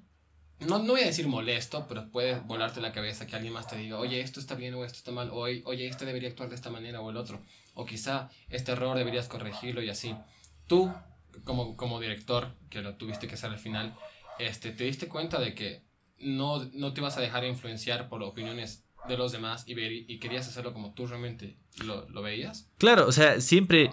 [0.60, 3.78] No, no voy a decir molesto, pero puede volarte la cabeza que alguien más te
[3.78, 6.56] diga, oye, esto está bien o esto está mal, o oye, este debería actuar de
[6.56, 7.42] esta manera o el otro,
[7.74, 10.16] o quizá este error deberías corregirlo y así.
[10.68, 10.92] Tú,
[11.44, 13.96] como, como director, que lo tuviste que hacer al final,
[14.40, 15.84] este, te diste cuenta de que
[16.20, 20.20] no, no te ibas a dejar influenciar por opiniones de los demás y, ver, y
[20.20, 22.70] querías hacerlo como tú realmente lo, lo veías.
[22.78, 23.92] Claro, o sea, siempre,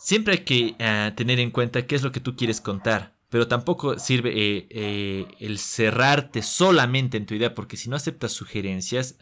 [0.00, 3.14] siempre hay que ah, tener en cuenta qué es lo que tú quieres contar.
[3.28, 8.32] Pero tampoco sirve eh, eh, el cerrarte solamente en tu idea, porque si no aceptas
[8.32, 9.16] sugerencias,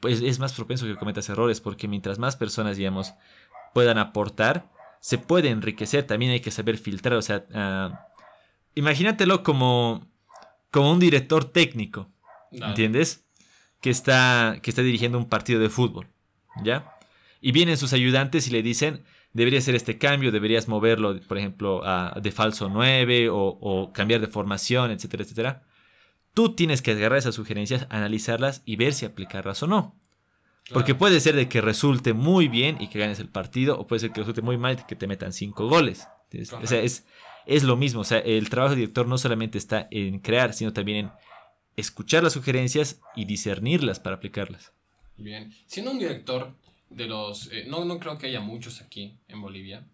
[0.00, 3.12] pues es más propenso que cometas errores, porque mientras más personas, digamos,
[3.74, 6.04] puedan aportar, se puede enriquecer.
[6.04, 7.44] También hay que saber filtrar, o sea,
[8.74, 10.08] imagínatelo como,
[10.70, 12.08] como un director técnico.
[12.52, 13.26] ¿Entiendes?
[13.82, 16.06] Que está, que está dirigiendo un partido de fútbol.
[16.62, 16.96] ¿Ya?
[17.42, 19.04] Y vienen sus ayudantes y le dicen,
[19.34, 24.20] deberías hacer este cambio, deberías moverlo, por ejemplo, a, de falso 9 o, o cambiar
[24.20, 25.62] de formación, etcétera, etcétera.
[26.32, 29.94] Tú tienes que agarrar esas sugerencias, analizarlas y ver si aplicarlas o no.
[30.64, 30.80] Claro.
[30.80, 34.00] Porque puede ser de que resulte muy bien y que ganes el partido, o puede
[34.00, 36.08] ser que resulte muy mal y que te metan cinco goles.
[36.62, 37.04] O sea, es,
[37.44, 38.00] es lo mismo.
[38.00, 41.12] O sea, el trabajo de director no solamente está en crear, sino también en
[41.76, 44.72] escuchar las sugerencias y discernirlas para aplicarlas.
[45.16, 45.52] Bien.
[45.66, 46.54] Siendo un director
[46.94, 47.50] de los...
[47.52, 49.86] eh, no, no creo que haya muchos aquí en Bolivia.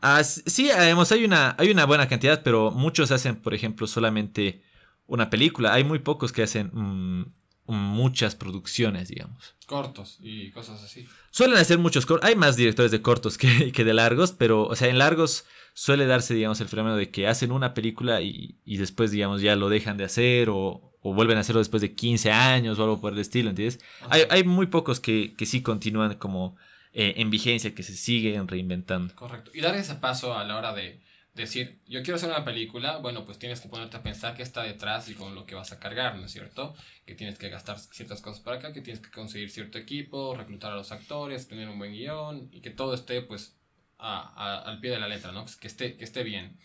[0.00, 4.62] Ah, sí, además hay una, hay una buena cantidad, pero muchos hacen, por ejemplo, solamente
[5.06, 5.72] una película.
[5.72, 7.24] Hay muy pocos que hacen mm,
[7.66, 9.54] muchas producciones, digamos.
[9.66, 11.06] Cortos y cosas así.
[11.30, 12.28] Suelen hacer muchos cortos.
[12.28, 16.06] Hay más directores de cortos que, que de largos, pero, o sea, en largos suele
[16.06, 19.68] darse, digamos, el fenómeno de que hacen una película y, y después, digamos, ya lo
[19.68, 23.12] dejan de hacer o, o vuelven a hacerlo después de 15 años o algo por
[23.12, 23.78] el estilo, ¿entiendes?
[24.08, 26.56] Hay, muy pocos que, que sí continúan como
[26.94, 29.14] eh, en vigencia, que se siguen reinventando.
[29.14, 29.50] Correcto.
[29.52, 31.02] Y dar ese paso a la hora de,
[31.34, 34.62] decir, yo quiero hacer una película, bueno, pues tienes que ponerte a pensar qué está
[34.62, 36.74] detrás y con lo que vas a cargar, ¿no es cierto?
[37.04, 40.72] Que tienes que gastar ciertas cosas para acá, que tienes que conseguir cierto equipo, reclutar
[40.72, 43.58] a los actores, tener un buen guion y que todo esté pues
[43.98, 45.44] al pie de la letra, ¿no?
[45.60, 46.56] Que esté, que esté bien.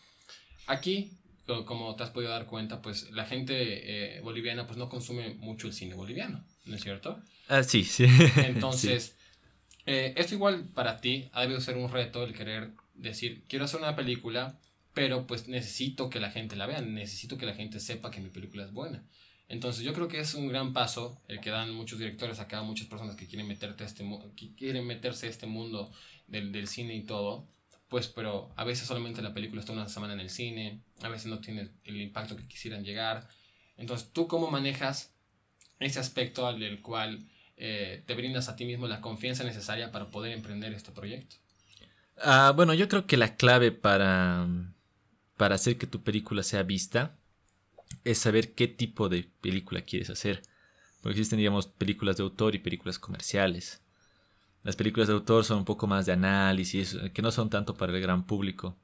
[0.68, 1.18] Aquí,
[1.66, 5.68] como te has podido dar cuenta, pues la gente eh, boliviana pues no consume mucho
[5.68, 7.20] el cine boliviano, ¿no es cierto?
[7.48, 8.06] Ah, sí, sí.
[8.38, 9.16] Entonces,
[9.86, 13.80] eh, esto igual para ti ha debido ser un reto el querer decir, quiero hacer
[13.80, 14.60] una película,
[14.94, 18.30] pero pues necesito que la gente la vea, necesito que la gente sepa que mi
[18.30, 19.04] película es buena.
[19.48, 22.88] Entonces yo creo que es un gran paso el que dan muchos directores acá, muchas
[22.88, 25.92] personas que quieren, meterte a este, que quieren meterse a este mundo
[26.28, 27.48] del, del cine y todo,
[27.90, 31.28] pues pero a veces solamente la película está una semana en el cine, a veces
[31.28, 33.28] no tiene el impacto que quisieran llegar.
[33.78, 35.14] Entonces, ¿tú cómo manejas
[35.80, 40.34] ese aspecto al cual eh, te brindas a ti mismo la confianza necesaria para poder
[40.34, 41.38] emprender este proyecto?
[42.18, 44.48] Ah, bueno, yo creo que la clave para,
[45.38, 47.18] para hacer que tu película sea vista
[48.04, 50.42] es saber qué tipo de película quieres hacer.
[51.02, 53.82] Porque existen, digamos, películas de autor y películas comerciales.
[54.64, 57.94] Las películas de autor son un poco más de análisis, que no son tanto para
[57.94, 58.78] el gran público.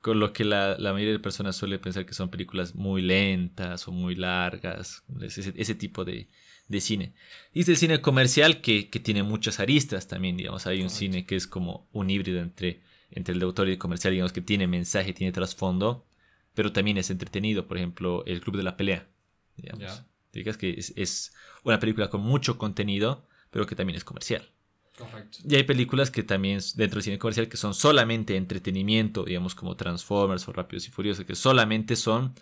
[0.00, 3.92] Con lo que la, mayoría de personas suele pensar que son películas muy lentas o
[3.92, 5.02] muy largas.
[5.20, 6.28] ese tipo de,
[6.68, 7.14] de cine.
[7.52, 10.66] Y el cine comercial que, tiene muchas aristas también, digamos.
[10.66, 13.78] Hay un cine que es como un híbrido entre, entre el de autor y el
[13.78, 16.06] comercial, digamos, que tiene mensaje, tiene trasfondo,
[16.54, 17.66] pero también es entretenido.
[17.66, 19.08] Por ejemplo, El Club de la Pelea,
[19.56, 20.04] digamos.
[20.58, 21.32] que es,
[21.64, 24.50] una película con mucho contenido, pero que también es comercial.
[25.48, 29.76] Y hay películas que también dentro del cine comercial que son solamente entretenimiento, digamos como
[29.76, 32.34] Transformers o Rápidos y Furiosos, que solamente son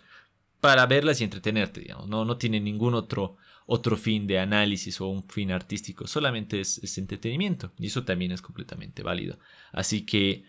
[0.59, 2.07] para verlas y entretenerte, digamos.
[2.07, 6.97] No, no tienen ningún otro otro fin de análisis o un fin artístico, solamente es,
[6.97, 9.37] entretenimiento y eso también es completamente válido.
[9.73, 10.45] Así que,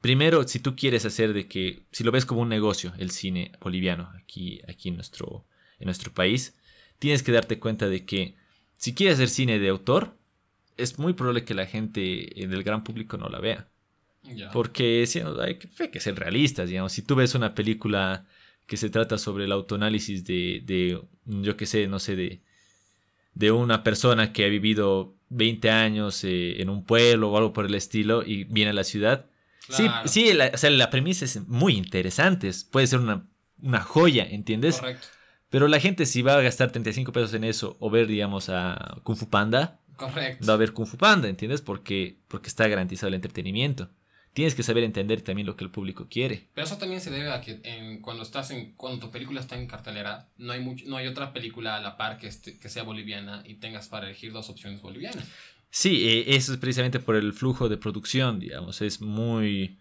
[0.00, 3.52] primero, si tú quieres hacer de que, si lo ves como un negocio, el cine
[3.60, 5.46] boliviano aquí, aquí en, nuestro,
[5.78, 6.56] en nuestro país,
[6.98, 8.34] tienes que darte cuenta de que
[8.76, 10.18] si quieres hacer cine de autor,
[10.76, 12.00] es muy probable que la gente
[12.36, 13.68] del gran público no la vea.
[14.52, 15.06] Porque
[15.40, 16.92] hay, que, hay que ser realistas, digamos.
[16.92, 18.26] Si tú ves una película
[18.66, 22.40] que se trata sobre el autoanálisis de, de yo qué sé, no sé, de,
[23.34, 27.66] de una persona que ha vivido 20 años eh, en un pueblo o algo por
[27.66, 29.26] el estilo y viene a la ciudad.
[29.68, 33.26] Sí, sí la, o sea, la premisa es muy interesante, puede ser una,
[33.60, 34.78] una joya, ¿entiendes?
[34.78, 35.08] Correcto.
[35.48, 39.00] Pero la gente si va a gastar 35 pesos en eso o ver, digamos, a
[39.02, 40.46] Kung Fu Panda, Correcto.
[40.46, 41.62] va a ver Kung Fu Panda, ¿entiendes?
[41.62, 43.90] Porque, porque está garantizado el entretenimiento
[44.36, 46.48] tienes que saber entender también lo que el público quiere.
[46.52, 49.56] Pero eso también se debe a que en, cuando estás en cuando tu película está
[49.56, 52.82] en cartelera, no hay mucho, no hay otra película a la par que, que sea
[52.82, 55.26] boliviana y tengas para elegir dos opciones bolivianas.
[55.70, 59.78] Sí, eh, eso es precisamente por el flujo de producción, digamos, es muy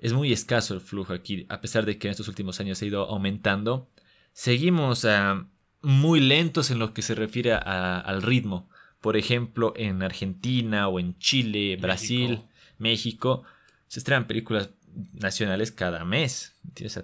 [0.00, 2.86] es muy escaso el flujo aquí, a pesar de que en estos últimos años ha
[2.86, 3.88] ido aumentando.
[4.32, 5.46] Seguimos uh,
[5.82, 8.68] muy lentos en lo que se refiere a, al ritmo.
[9.00, 12.42] Por ejemplo, en Argentina o en Chile, Brasil,
[12.78, 13.44] México
[13.88, 14.70] se estrenan películas
[15.12, 16.54] nacionales cada mes.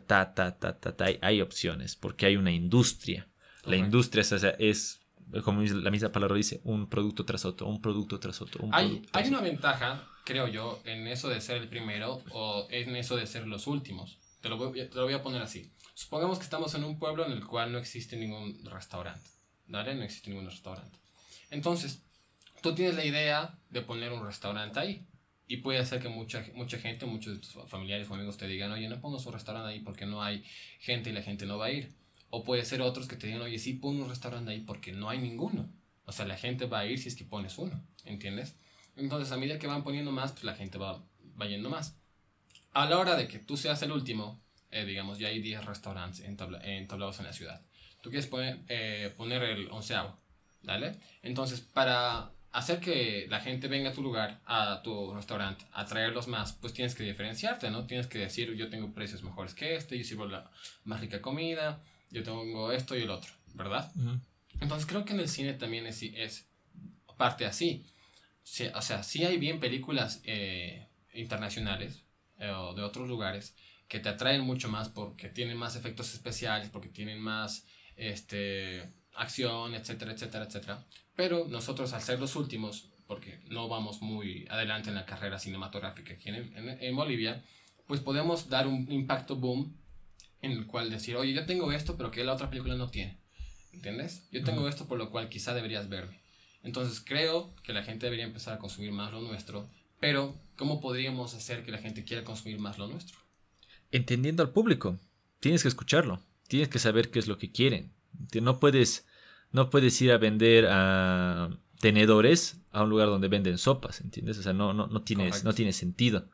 [0.07, 3.29] ta, ta, ta, ta, ta, hay, opciones, porque hay una industria.
[3.65, 5.01] La industria es, es,
[5.43, 8.69] como la misma palabra dice, un producto tras otro, un producto tras otro.
[8.71, 13.17] hay hay una ventaja, creo yo, en eso de ser el primero o en eso
[13.17, 14.19] de ser los últimos.
[14.41, 15.73] Te lo, voy, te lo voy a poner así.
[15.95, 19.31] Supongamos que estamos en un pueblo en el cual no existe ningún restaurante.
[19.67, 19.97] ¿Vale?
[19.97, 20.97] No existe ningún restaurante.
[21.51, 22.03] Entonces,
[22.63, 25.07] tú tienes la idea de poner un restaurante ahí.
[25.49, 28.73] Y puede ser que mucha, mucha gente, muchos de tus familiares o amigos te digan,
[28.73, 30.43] oye, no pongo su restaurante ahí porque no hay
[30.81, 31.95] gente y la gente no va a ir.
[32.31, 35.09] O puede ser otros que te digan, oye, sí, pon un restaurante ahí porque no
[35.09, 35.69] hay ninguno.
[36.05, 38.57] O sea, la gente va a ir si es que pones uno, ¿entiendes?
[38.97, 41.05] Entonces, a medida que van poniendo más, pues la gente va,
[41.41, 41.97] va yendo más.
[42.73, 46.25] A la hora de que tú seas el último, eh, digamos, ya hay 10 restaurantes
[46.25, 47.63] entablados en la ciudad.
[48.03, 50.19] Tú quieres poner, eh, poner el onceavo,
[50.67, 50.99] ¿vale?
[51.23, 56.27] Entonces, para hacer que la gente venga a tu lugar, a tu restaurante, a traerlos
[56.29, 57.87] más, pues tienes que diferenciarte, ¿no?
[57.87, 60.51] Tienes que decir, yo tengo precios mejores que este, yo sirvo la
[60.85, 63.91] más rica comida, yo tengo esto y el otro, ¿verdad?
[64.61, 66.47] Entonces creo que en el cine también es, es
[67.17, 67.87] parte así.
[68.75, 72.03] o sea, sí hay bien películas eh, internacionales
[72.39, 73.55] eh, o de otros lugares
[73.87, 79.75] que te atraen mucho más porque tienen más efectos especiales, porque tienen más este, acción,
[79.75, 80.85] etcétera, etcétera, etcétera.
[81.15, 86.15] Pero nosotros al ser los últimos, porque no vamos muy adelante en la carrera cinematográfica
[86.15, 87.43] aquí en, en, Bolivia,
[87.87, 89.77] pues podemos dar un impacto boom
[90.43, 93.19] en el cual decir, oye, yo tengo esto, pero que la otra película no tiene.
[93.73, 94.27] ¿Entiendes?
[94.33, 96.21] Yo tengo esto por lo cual quizá deberías verme.
[96.63, 99.69] Entonces creo que la gente debería empezar a consumir más lo nuestro,
[100.01, 103.19] pero ¿cómo podríamos hacer que la gente quiera consumir más lo nuestro?
[103.93, 104.99] entendiendo al público.
[105.41, 106.21] Tienes que escucharlo.
[106.49, 107.93] Tienes que saber qué es lo que quieren.
[108.41, 109.07] No puedes,
[109.53, 111.51] no puedes ir a vender a
[111.81, 114.39] tenedores a un lugar donde venden sopas, ¿entiendes?
[114.39, 116.29] O sea, no, no, no, tienes, no tiene sentido.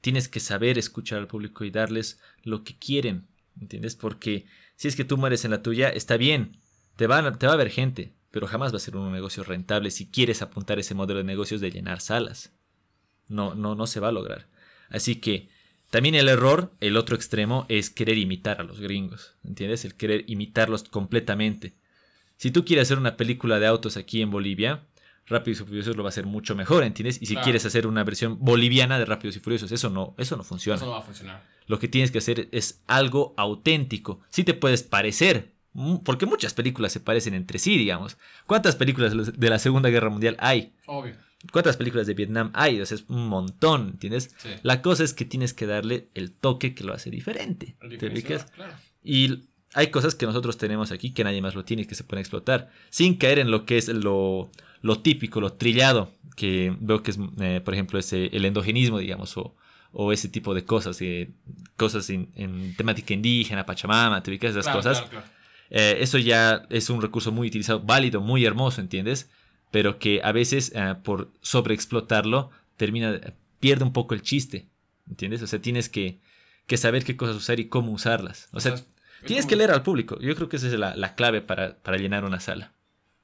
[0.00, 3.26] Tienes que saber escuchar al público y darles lo que quieren,
[3.60, 3.96] ¿entiendes?
[3.96, 4.46] Porque
[4.76, 6.58] si es que tú mueres en la tuya, está bien,
[6.96, 9.90] te, van, te va a ver gente, pero jamás va a ser un negocio rentable
[9.90, 12.52] si quieres apuntar ese modelo de negocios de llenar salas.
[13.28, 14.48] No, no, no se va a lograr.
[14.88, 15.48] Así que
[15.96, 19.86] también el error, el otro extremo, es querer imitar a los gringos, ¿entiendes?
[19.86, 21.72] El querer imitarlos completamente.
[22.36, 24.82] Si tú quieres hacer una película de autos aquí en Bolivia,
[25.26, 27.16] Rápidos y Furiosos lo va a hacer mucho mejor, ¿entiendes?
[27.22, 30.44] Y si quieres hacer una versión boliviana de Rápidos y Furiosos, eso no, eso no
[30.44, 30.76] funciona.
[30.76, 31.42] Eso no va a funcionar.
[31.66, 34.20] Lo que tienes que hacer es algo auténtico.
[34.28, 35.54] Sí te puedes parecer,
[36.04, 38.18] porque muchas películas se parecen entre sí, digamos.
[38.46, 40.74] ¿Cuántas películas de la Segunda Guerra Mundial hay?
[40.84, 41.16] Obvio.
[41.52, 42.80] ¿Cuántas películas de Vietnam hay?
[42.80, 44.34] O sea, es un montón, ¿entiendes?
[44.62, 47.76] La cosa es que tienes que darle el toque que lo hace diferente.
[47.98, 48.10] ¿Te
[49.02, 52.04] Y hay cosas que nosotros tenemos aquí que nadie más lo tiene y que se
[52.04, 52.70] pueden explotar.
[52.90, 57.18] Sin caer en lo que es lo, lo típico, lo trillado, que veo que es,
[57.40, 59.54] eh, por ejemplo, ese, el endogenismo, digamos, o,
[59.92, 61.30] o ese tipo de cosas, eh,
[61.76, 65.04] cosas en, temática indígena, Pachamama, te ubicas esas cosas.
[65.70, 69.30] Eh, eso ya es un recurso muy utilizado, válido, muy hermoso, ¿entiendes?
[69.76, 70.72] Pero que a veces
[71.04, 73.20] por sobreexplotarlo termina,
[73.60, 74.68] pierde un poco el chiste,
[75.06, 75.42] ¿entiendes?
[75.42, 76.18] O sea, tienes que,
[76.66, 78.48] que saber qué cosas usar y cómo usarlas.
[78.52, 78.74] O, sea,
[79.26, 80.18] tienes que leer al público.
[80.18, 82.72] Yo creo que esa es la, la clave para, para llenar una sala.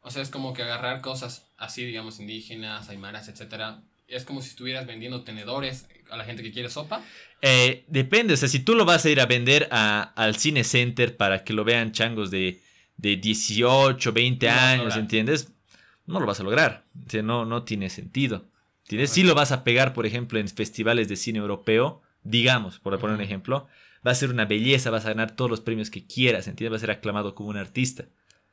[0.02, 3.80] O sea, es como que agarrar cosas así, digamos, indígenas, aymaras, etcétera.
[4.06, 7.02] Es como si estuvieras vendiendo tenedores a la gente que quiere sopa.
[7.40, 11.16] Eh, depende, o sea, si tú lo vas a ir a vender al cine center
[11.16, 12.60] para que lo vean changos de,
[12.98, 15.51] de 18, 20 años, ¿entiendes?
[16.06, 16.84] No lo vas a lograr.
[17.06, 18.44] O sea, no, no tiene sentido.
[18.84, 19.10] ¿Entiendes?
[19.10, 23.16] Si lo vas a pegar, por ejemplo, en festivales de cine europeo, digamos, por poner
[23.16, 23.68] un ejemplo,
[24.06, 26.72] va a ser una belleza, vas a ganar todos los premios que quieras, ¿entiendes?
[26.72, 28.06] Va a ser aclamado como un artista.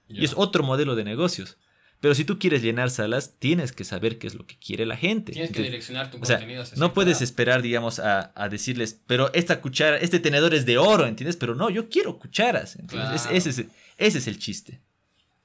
[0.08, 1.58] Y es otro modelo de negocios.
[2.00, 4.96] Pero si tú quieres llenar salas, tienes que saber qué es lo que quiere la
[4.96, 5.34] gente.
[5.34, 6.64] Tienes que direccionar tu contenido.
[6.78, 11.36] no puedes esperar, digamos, a, decirles, pero esta cuchara, este tenedor es de oro, ¿entiendes?
[11.36, 12.78] Pero no, yo quiero cucharas.
[12.78, 14.80] ese, es, ese, es, el chiste.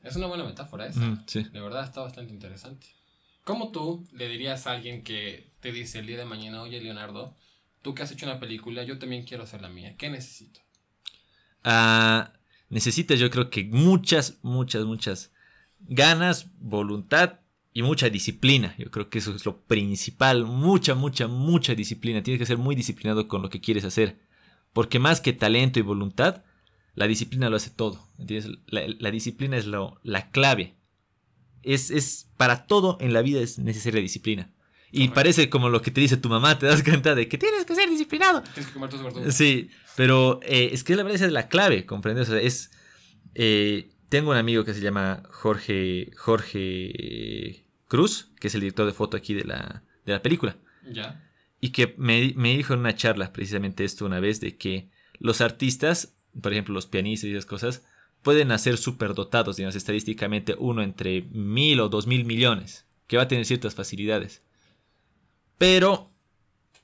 [0.04, 1.00] Es una buena metáfora esa.
[1.00, 2.86] De verdad está bastante interesante.
[3.42, 7.36] ¿Cómo tú le dirías a alguien que te dice el día de mañana, oye Leonardo,
[7.82, 10.60] tú que has hecho una película, yo también quiero hacer la mía, ¿qué necesito?
[11.62, 12.32] Ah
[12.74, 15.32] necesitas yo creo que muchas, muchas, muchas
[15.80, 17.40] ganas, voluntad
[17.72, 18.74] y mucha disciplina.
[18.78, 20.44] Yo creo que eso es lo principal.
[20.44, 22.22] Mucha, mucha, mucha disciplina.
[22.22, 24.18] Tienes que ser muy disciplinado con lo que quieres hacer.
[24.72, 26.42] Porque más que talento y voluntad,
[26.94, 28.06] la disciplina lo hace todo.
[28.66, 30.74] La, disciplina es lo, la clave.
[31.62, 34.50] Es, es, para todo en la vida es necesaria disciplina.
[34.92, 37.64] Y parece como lo que te dice tu mamá, te das cuenta de que tienes
[37.64, 38.42] que ser disciplinado.
[38.42, 42.28] Tienes que comer tus Sí, pero eh, es que la verdad es la clave, ¿comprendes?
[42.28, 42.70] O sea, es...
[43.34, 48.92] Eh, tengo un amigo que se llama Jorge, Jorge Cruz, que es el director de
[48.92, 50.56] foto aquí de la, de la película.
[50.88, 51.28] Ya.
[51.60, 55.40] Y que me, me, dijo en una charla precisamente esto una vez, de que los
[55.40, 57.84] artistas, por ejemplo los pianistas y esas cosas,
[58.22, 63.28] pueden nacer superdotados, digamos, estadísticamente uno entre mil o dos mil millones, que va a
[63.28, 64.42] tener ciertas facilidades
[65.58, 66.10] pero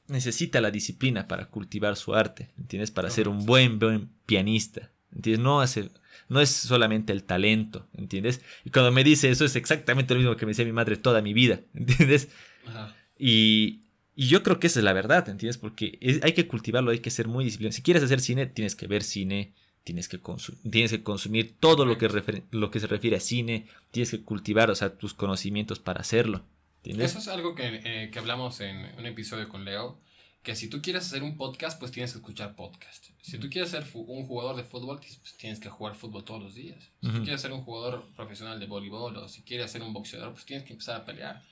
[0.09, 2.91] necesita la disciplina para cultivar su arte, ¿entiendes?
[2.91, 5.43] Para ser un buen, buen pianista, ¿entiendes?
[5.43, 5.91] No, hace,
[6.29, 8.41] no es solamente el talento, ¿entiendes?
[8.65, 11.23] Y cuando me dice eso es exactamente lo mismo que me decía mi madre toda
[11.23, 12.29] mi vida, ¿entiendes?
[13.19, 13.83] Y,
[14.15, 15.59] y, yo creo que esa es la verdad, ¿entiendes?
[15.59, 17.73] Porque hay que cultivarlo, hay que ser muy disciplinado.
[17.73, 19.53] Si quieres hacer cine, tienes que ver cine,
[19.85, 20.21] tienes que,
[20.71, 24.71] tienes que consumir todo lo que, lo que se refiere a cine, tienes que cultivar,
[24.71, 26.45] o sea, tus conocimientos para hacerlo.
[26.85, 30.01] Eso es algo que, eh, que, hablamos en un episodio con Leo,
[30.43, 33.05] que si tú quieres hacer un podcast, pues tienes que escuchar podcast.
[33.21, 36.55] Si tú quieres ser un jugador de fútbol, pues tienes que jugar fútbol todos los
[36.55, 36.91] días.
[37.03, 40.33] Si tú quieres ser un jugador profesional de voleibol o si quieres ser un boxeador,
[40.33, 41.43] pues tienes que empezar a pelear.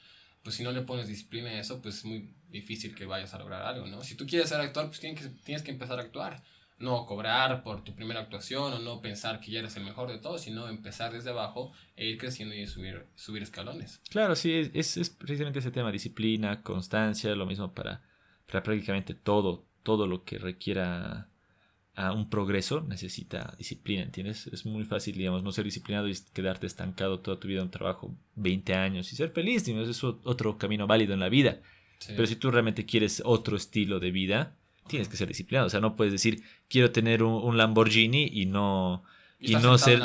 [0.42, 3.38] Pues si no le pones disciplina a eso, pues es muy difícil que vayas a
[3.38, 4.02] lograr algo, ¿no?
[4.02, 6.42] Si tú quieres ser actor, pues tienes que, tienes que empezar a actuar
[6.78, 10.18] no cobrar por tu primera actuación o no pensar que ya eres el mejor de
[10.18, 14.00] todos, sino empezar desde abajo e ir creciendo y subir, subir escalones.
[14.11, 18.02] Claro, sí, es, es precisamente ese tema, disciplina, constancia, lo mismo para,
[18.46, 21.28] para prácticamente todo, todo lo que requiera
[21.96, 24.46] a un progreso necesita disciplina, ¿entiendes?
[24.46, 27.70] Es muy fácil, digamos, no ser disciplinado y quedarte estancado toda tu vida en un
[27.73, 31.60] trabajo 20 años y ser feliz, digamos, es otro camino válido en la vida.
[32.07, 34.55] Pero si tú realmente quieres otro estilo de vida,
[34.88, 35.67] tienes que ser disciplinado.
[35.67, 39.03] O sea, no puedes decir, quiero tener un, Lamborghini y no,
[39.38, 40.03] y, no ser,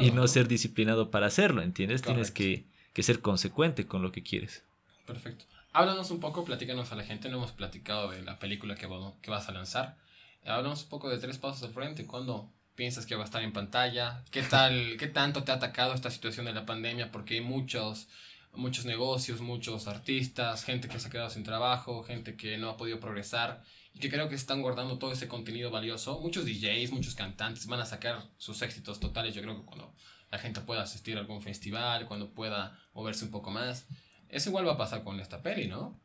[0.00, 2.02] y, no ser disciplinado para hacerlo, ¿entiendes?
[2.02, 4.64] Tienes que, ser consecuente con lo que quieres.
[5.06, 5.44] Perfecto.
[5.72, 7.28] Háblanos un poco, platícanos a la gente.
[7.28, 8.88] No hemos platicado de la película que,
[9.22, 9.96] que vas a lanzar.
[10.44, 12.06] hablamos un poco de tres pasos al frente.
[12.06, 14.22] ¿Cuándo piensas que va a estar en pantalla?
[14.30, 17.10] ¿Qué tal, qué tanto te ha atacado esta situación de la pandemia?
[17.10, 18.08] Porque hay muchos,
[18.52, 22.76] muchos negocios, muchos artistas, gente que se ha quedado sin trabajo, gente que no ha
[22.76, 23.62] podido progresar
[23.94, 26.20] y que creo que están guardando todo ese contenido valioso.
[26.20, 29.34] Muchos DJs, muchos cantantes van a sacar sus éxitos totales.
[29.34, 29.94] Yo creo que cuando
[30.30, 33.86] la gente pueda asistir a algún festival, cuando pueda moverse un poco más.
[34.28, 36.00] Eso igual va a pasar con esta peli, ¿no?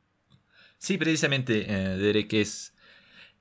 [0.78, 2.74] Sí, precisamente, eh, Derek, es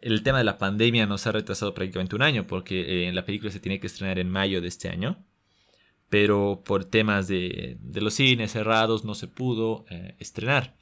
[0.00, 3.50] el tema de la pandemia nos ha retrasado prácticamente un año porque eh, la película
[3.50, 5.24] se tiene que estrenar en mayo de este año,
[6.08, 10.76] pero por temas de, los cines cerrados no se pudo eh, estrenar.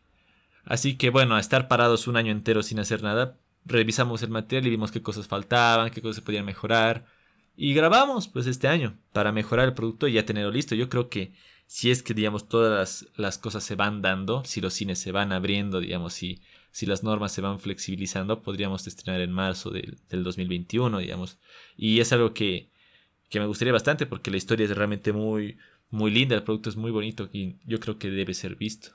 [0.64, 4.66] Así que bueno, a estar parados un año entero sin hacer nada, revisamos el material
[4.66, 7.06] y vimos qué cosas faltaban, qué cosas se podían mejorar.
[7.56, 10.74] Y grabamos pues este año para mejorar el producto y ya tenerlo listo.
[10.74, 11.32] Yo creo que
[11.66, 15.32] si es que digamos todas las, cosas se van dando, si los cines se van
[15.32, 20.98] abriendo, digamos, si, si las normas se van flexibilizando, podríamos estrenar en marzo del, 2021,
[20.98, 21.38] digamos.
[21.76, 22.70] Y es algo que,
[23.34, 25.58] que me gustaría bastante porque la historia es realmente muy,
[25.90, 28.90] muy linda, el producto es muy bonito y yo creo que debe ser visto.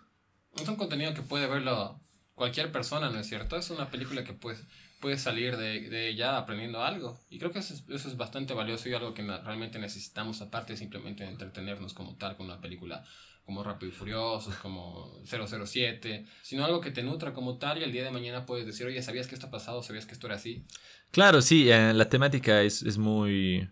[0.55, 1.99] Es un contenido que puede verlo
[2.35, 3.57] cualquier persona, ¿no es cierto?
[3.57, 4.63] Es una película que puedes,
[5.01, 7.19] puedes salir de, de ella aprendiendo algo.
[7.29, 10.71] Y creo que eso es, eso es bastante valioso y algo que realmente necesitamos, aparte
[10.71, 13.03] de simplemente entretenernos como tal con una película
[13.43, 17.91] como Rápido y Furioso, como 007, sino algo que te nutra como tal y el
[17.91, 19.81] día de mañana puedes decir, oye, ¿sabías que esto ha pasado?
[19.81, 20.63] ¿Sabías que esto era así?
[21.09, 23.67] Claro, sí, eh, la temática es, es, muy,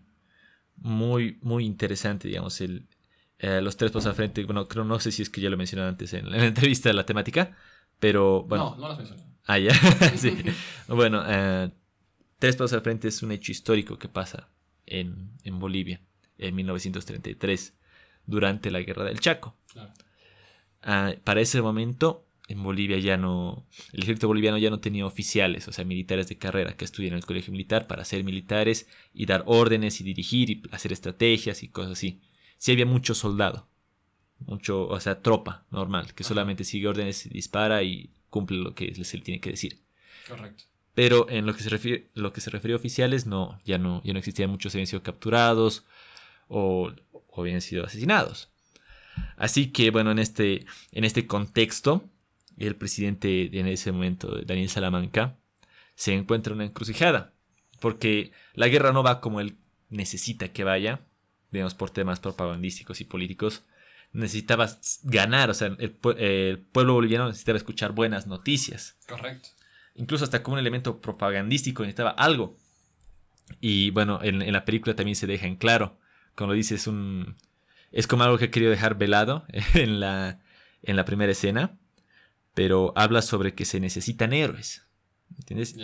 [0.80, 2.86] muy, muy interesante, digamos, el,
[3.38, 5.56] eh, los tres pasos al frente, bueno, creo, no sé si es que ya lo
[5.56, 7.56] mencioné antes en, en la entrevista de la temática,
[7.98, 8.70] pero bueno.
[8.70, 9.22] No, no las mencioné.
[9.46, 9.74] Ah, ya.
[10.16, 10.36] sí.
[10.88, 11.70] bueno, eh,
[12.38, 14.48] Tres Pasos al Frente es un hecho histórico que pasa
[14.86, 16.00] en, en, Bolivia
[16.36, 17.74] en 1933,
[18.26, 19.56] durante la Guerra del Chaco.
[19.72, 19.92] Claro.
[20.82, 23.66] Ah, para ese momento, en Bolivia ya no.
[23.92, 27.18] El ejército boliviano ya no tenía oficiales, o sea, militares de carrera que estudian en
[27.18, 31.68] el colegio militar para ser militares y dar órdenes y dirigir y hacer estrategias y
[31.68, 32.22] cosas así.
[32.56, 33.68] Sí había mucho soldado,
[34.40, 39.18] mucho, o sea, tropa normal, que solamente sigue órdenes, dispara y cumple lo que se
[39.18, 39.78] le tiene que decir.
[40.26, 40.64] Correcto.
[40.94, 44.02] Pero en lo que se refiere, lo que se refiere a oficiales, no, ya no,
[44.04, 45.84] ya no existían muchos, habían sido capturados
[46.48, 48.48] o, o habían sido asesinados.
[49.36, 52.08] Así que, bueno, en este, en este contexto,
[52.66, 55.36] el presidente en ese momento, Daniel Salamanca,
[55.94, 57.32] se encuentra en una encrucijada.
[57.80, 59.56] Porque la guerra no va como él
[59.88, 61.00] necesita que vaya,
[61.50, 63.64] digamos, por temas propagandísticos y políticos,
[64.12, 64.68] necesitaba
[65.02, 68.96] ganar, o sea, el, pueblo boliviano necesitaba escuchar buenas noticias.
[69.06, 69.50] Correcto.
[69.94, 72.56] Incluso hasta como un elemento propagandístico necesitaba algo.
[73.60, 75.98] Y bueno, en, la película también se deja en claro,
[76.34, 77.36] como lo dice, es un...
[77.90, 80.40] Es como algo que he querido dejar velado en la,
[80.82, 81.78] en la primera escena,
[82.58, 84.82] pero habla sobre que se necesitan héroes.
[85.38, 85.76] ¿Entiendes?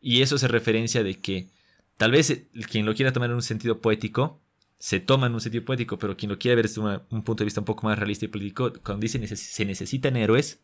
[0.00, 1.50] Y eso hace referencia de que
[1.98, 4.40] tal vez quien lo quiera tomar en un sentido poético,
[4.78, 7.44] se toma en un sentido poético, pero quien lo quiere ver desde un punto de
[7.44, 10.62] vista un poco más realista y político, cuando dice se necesitan héroes,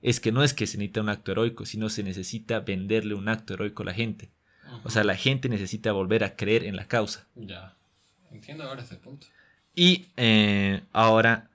[0.00, 3.28] es que no es que se necesita un acto heroico, sino se necesita venderle un
[3.28, 4.30] acto heroico a la gente.
[4.84, 7.28] O sea, la gente necesita volver a creer en la causa.
[7.34, 7.76] Ya,
[8.32, 9.26] entiendo ahora ese punto.
[9.74, 11.50] Y eh, ahora,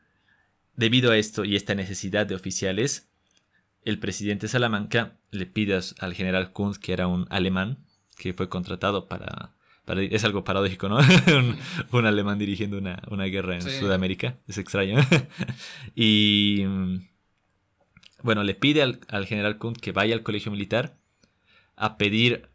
[0.75, 3.08] debido a esto y esta necesidad de oficiales,
[3.85, 7.85] el presidente Salamanca le pide al general Kunz, que era un alemán,
[8.17, 9.53] que fue contratado para
[9.97, 10.99] es algo paradójico, ¿no?
[11.91, 14.37] un, alemán dirigiendo una, guerra en Sudamérica.
[14.47, 14.99] Es extraño.
[15.95, 16.63] y
[18.21, 20.97] bueno, le pide al, general Kunt que vaya al colegio militar
[21.75, 22.49] a pedir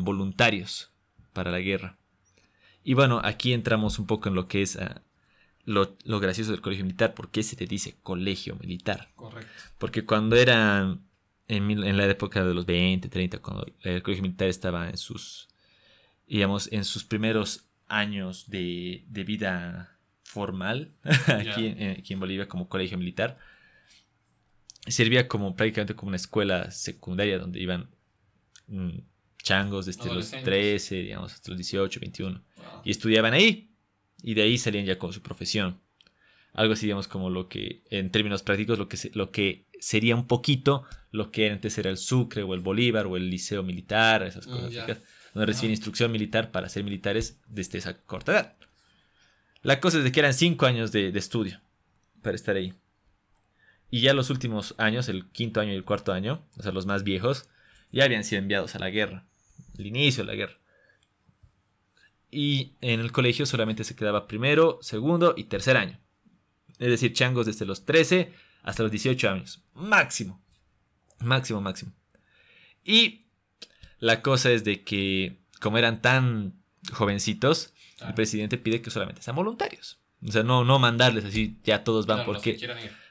[0.00, 0.90] voluntarios
[1.32, 1.96] para la guerra.
[2.82, 5.00] Y bueno, aquí entramos un poco en lo que es ah,
[5.64, 7.14] lo, gracioso del colegio militar.
[7.14, 9.10] ¿Por qué se te dice colegio militar?
[9.16, 9.52] Correcto.
[9.78, 10.98] Porque cuando era
[11.48, 15.48] en, en la época de los 20, 30, cuando el colegio militar estaba en sus
[16.26, 20.92] digamos, en sus primeros años de, vida formal
[21.26, 23.38] aquí, en, Bolivia como colegio militar.
[24.86, 27.88] Servía como prácticamente como una escuela secundaria donde iban
[28.66, 28.98] mm,
[29.42, 32.42] changos desde los 13, digamos, hasta los 18, 21.
[32.84, 33.70] Y estudiaban ahí.
[34.24, 35.78] Y de ahí salían ya con su profesión.
[36.52, 40.26] Algo así, digamos, como lo que, en términos prácticos, lo que, lo que sería un
[40.26, 44.48] poquito lo que antes era el Sucre o el Bolívar o el Liceo Militar, esas
[44.48, 45.00] mm, cosas
[45.32, 48.56] donde reciben instrucción militar para ser militares desde esa corta edad.
[49.62, 51.60] La cosa es de que eran cinco años de, estudio
[52.20, 52.74] para estar ahí.
[53.90, 56.86] Y ya los últimos años, el quinto año y el cuarto año, o sea, los
[56.86, 57.48] más viejos,
[57.92, 59.24] ya habían sido enviados a la guerra,
[59.78, 60.58] el inicio de la guerra.
[62.36, 66.00] Y en el colegio solamente se quedaba primero, segundo y tercer año.
[66.80, 68.32] Es decir, changos desde los 13
[68.64, 69.62] hasta los 18 años.
[69.74, 70.42] Máximo.
[71.20, 71.92] Máximo, máximo.
[72.84, 73.26] Y
[74.00, 76.54] la cosa es de que, como eran tan
[76.92, 78.14] jovencitos, el Claro.
[78.16, 80.00] presidente pide que solamente sean voluntarios.
[80.26, 82.58] O sea, no, no mandarles así, ya todos van, porque,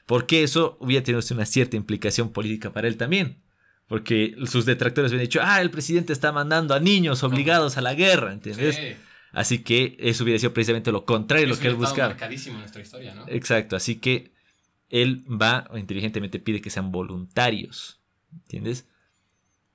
[0.04, 3.40] porque eso hubiera tenido una cierta implicación política para él también.
[3.86, 7.94] Porque sus detractores habían dicho, ah, el presidente está mandando a niños obligados a la
[7.94, 8.76] guerra, ¿entiendes?
[8.76, 8.96] Sí.
[9.34, 12.08] Así que eso hubiera sido precisamente lo contrario de lo que él buscaba.
[12.08, 13.24] marcadísimo en nuestra historia, ¿no?
[13.28, 14.32] Exacto, así que
[14.90, 18.00] él va o inteligentemente pide que sean voluntarios,
[18.32, 18.86] ¿entiendes?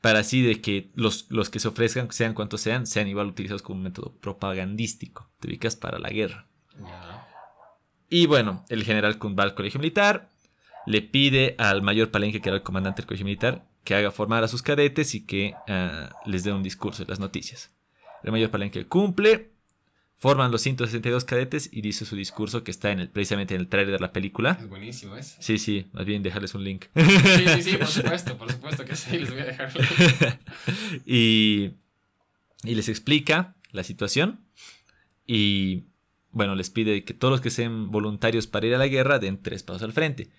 [0.02, 3.62] Para así de que los, los que se ofrezcan, sean cuantos sean, sean igual utilizados
[3.62, 6.48] como un método propagandístico, te ubicas para la guerra.
[8.10, 10.30] Y bueno, el general Kun va al colegio militar,
[10.86, 14.44] le pide al mayor Palenque, que era el comandante del colegio militar, que haga formar
[14.44, 17.72] a sus cadetes y que ah, les dé un discurso de las noticias.
[18.24, 19.52] El mayor Palenque cumple,
[20.18, 23.68] forman los 162 cadetes y dice su discurso que está en el, precisamente en el
[23.68, 24.58] trailer de la película.
[24.60, 25.38] Es buenísimo eso.
[25.40, 26.86] Sí, sí, más bien dejarles un link.
[26.96, 29.72] Sí, sí, sí, por supuesto, por supuesto que sí, les voy a dejar.
[31.06, 31.72] y,
[32.64, 34.42] y les explica la situación.
[35.26, 35.86] Y
[36.32, 39.42] bueno, les pide que todos los que sean voluntarios para ir a la guerra den
[39.42, 40.30] tres pasos al frente.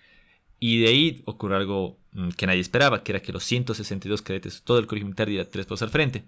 [0.59, 4.61] Y de ahí ocurre algo mm, que nadie esperaba, que era que los 162 cadetes,
[4.61, 6.25] todo el colegio militar diera tres pasos al frente.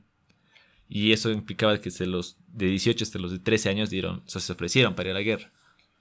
[0.89, 4.29] Y eso implicaba que se los de 18 hasta los de 13 años dieron, o
[4.29, 5.51] sea, se ofrecieron para ir a la guerra.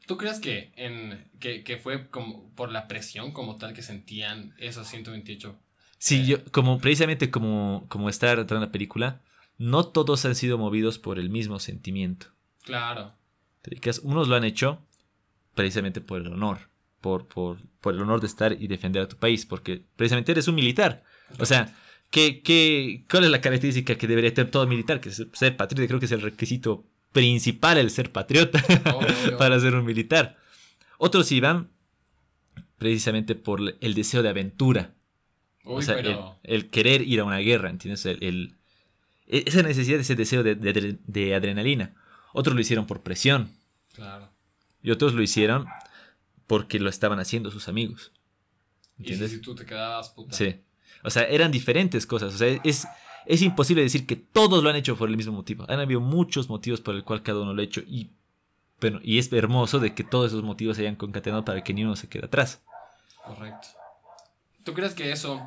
[0.06, 4.54] ¿Tú crees que, en, que, que fue como por la presión como tal que sentían
[4.58, 5.56] esos 128?
[5.98, 6.26] Sí, Eh.
[6.26, 9.22] yo, como precisamente como, como está en la película,
[9.58, 12.26] no todos han sido movidos por el mismo sentimiento.
[12.64, 13.14] Claro.
[14.02, 14.84] Unos lo han hecho
[15.54, 16.68] precisamente por el honor,
[17.00, 20.48] por, por, por el honor de estar y defender a tu país, porque precisamente eres
[20.48, 21.04] un militar.
[21.38, 21.74] O sea,
[22.12, 25.00] ¿qué, qué, cuál es la característica que debería tener todo militar?
[25.00, 28.62] Que es ser patriota, creo que es el requisito principal el ser patriota
[29.38, 30.38] para ser un militar.
[30.98, 31.70] Otros iban
[32.78, 34.94] precisamente por el deseo de aventura.
[35.64, 36.38] Uy, o sea, pero...
[36.42, 38.04] el, el querer ir a una guerra, ¿entiendes?
[38.06, 38.54] El, el-
[39.26, 41.94] esa necesidad, ese deseo de, de adre- de adrenalina.
[42.34, 43.50] Otros lo hicieron por presión
[43.94, 44.30] Claro.
[44.82, 45.66] y otros lo hicieron
[46.46, 48.12] porque lo estaban haciendo sus amigos.
[48.98, 49.30] Y ¿Entiendes?
[49.30, 50.36] si tú te quedabas, puta.
[50.36, 50.56] Sí.
[51.04, 52.34] O sea, eran diferentes cosas.
[52.34, 52.86] O sea, es,
[53.26, 55.64] es imposible decir que todos lo han hecho por el mismo motivo.
[55.68, 57.80] Han habido muchos motivos por el cual cada uno lo ha hecho.
[57.86, 58.10] Y,
[58.80, 61.84] bueno, y es hermoso de que todos esos motivos se hayan concatenado para que ni
[61.84, 62.62] uno se quede atrás.
[63.24, 63.68] Correcto.
[64.64, 65.40] ¿Tú crees que eso,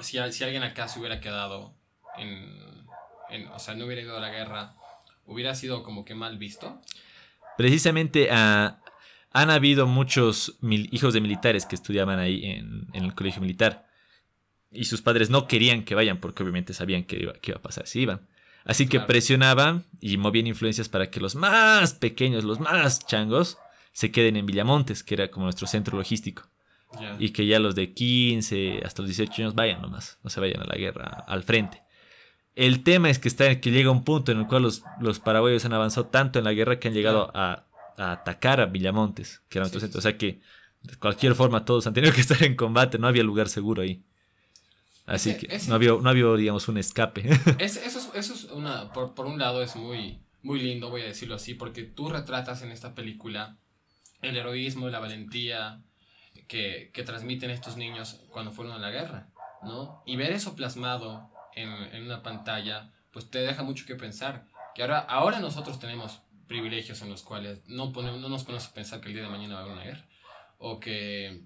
[0.00, 1.74] si, si alguien acá se hubiera quedado
[2.18, 2.86] en,
[3.30, 4.74] en- O sea, no hubiera ido a la guerra,
[5.26, 6.80] hubiera sido como que mal visto?
[7.56, 8.78] Precisamente ah,
[9.32, 13.86] han habido muchos mil- hijos de militares que estudiaban ahí en, en el colegio militar.
[14.74, 17.62] Y sus padres no querían que vayan porque obviamente sabían que iba, que iba a
[17.62, 18.20] pasar si iban.
[18.64, 23.58] Así que presionaban y movían influencias para que los más pequeños, los más changos,
[23.92, 26.48] se queden en Villamontes, que era como nuestro centro logístico.
[27.18, 30.62] Y que ya los de 15 hasta los 18 años vayan nomás, no se vayan
[30.62, 31.82] a la guerra al frente.
[32.54, 35.64] El tema es que, está, que llega un punto en el cual los, los paraguayos
[35.64, 37.66] han avanzado tanto en la guerra que han llegado a,
[37.96, 39.98] a atacar a Villamontes, que era nuestro Sí, centro.
[39.98, 40.40] O sea que
[40.82, 44.04] de cualquier forma todos han tenido que estar en combate, no había lugar seguro ahí.
[45.06, 47.22] Así Ese- que ese- no había, no había, digamos, un escape.
[47.58, 51.02] Es- eso es, eso es una, por, por un lado es muy, muy lindo, voy
[51.02, 53.56] a decirlo así, porque tú retratas en esta película
[54.22, 55.82] el heroísmo y la valentía
[56.48, 59.28] que, que transmiten estos niños cuando fueron a la guerra,
[59.62, 60.02] ¿no?
[60.06, 64.46] Y ver eso plasmado en, en una pantalla, pues te deja mucho que pensar.
[64.74, 68.72] Que ahora, ahora nosotros tenemos privilegios en los cuales no, ponemos, no nos ponemos a
[68.74, 70.06] pensar que el día de mañana va a haber una guerra,
[70.58, 71.42] o que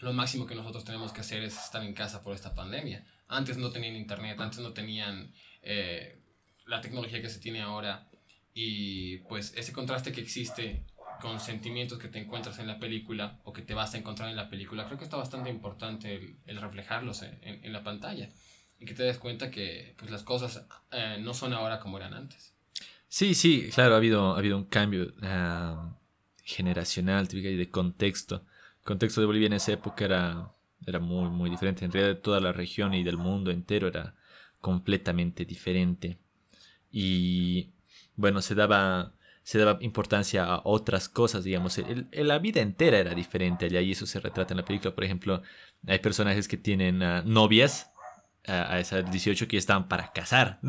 [0.00, 3.04] lo máximo que nosotros tenemos que hacer es estar en casa por esta pandemia.
[3.28, 5.32] Antes no tenían internet, antes no tenían
[5.62, 6.18] eh,
[6.66, 8.08] la tecnología que se tiene ahora
[8.54, 10.84] y pues ese contraste que existe
[11.20, 14.36] con sentimientos que te encuentras en la película o que te vas a encontrar en
[14.36, 18.30] la película, creo que está bastante importante el, el reflejarlos en, en- en la pantalla
[18.78, 22.14] y que te des cuenta que pues, las cosas eh, no son ahora como eran
[22.14, 22.54] antes.
[23.08, 25.94] Sí, sí, claro, ha habido, ha habido un cambio ah,
[26.42, 28.46] generacional y de contexto.
[28.80, 30.52] El contexto de Bolivia en esa época era,
[30.86, 31.84] era muy, muy diferente.
[31.84, 34.14] En realidad, toda la región y del mundo entero era
[34.60, 36.18] completamente diferente.
[36.90, 37.70] Y
[38.16, 41.78] bueno, se daba, se daba importancia a otras cosas, digamos.
[41.78, 44.94] El- el- la vida entera era diferente allá y eso se retrata en la película.
[44.94, 45.42] Por ejemplo,
[45.86, 47.90] hay personajes que tienen ah, novias
[48.46, 50.58] a, a esa edad de 18 que estaban para casar.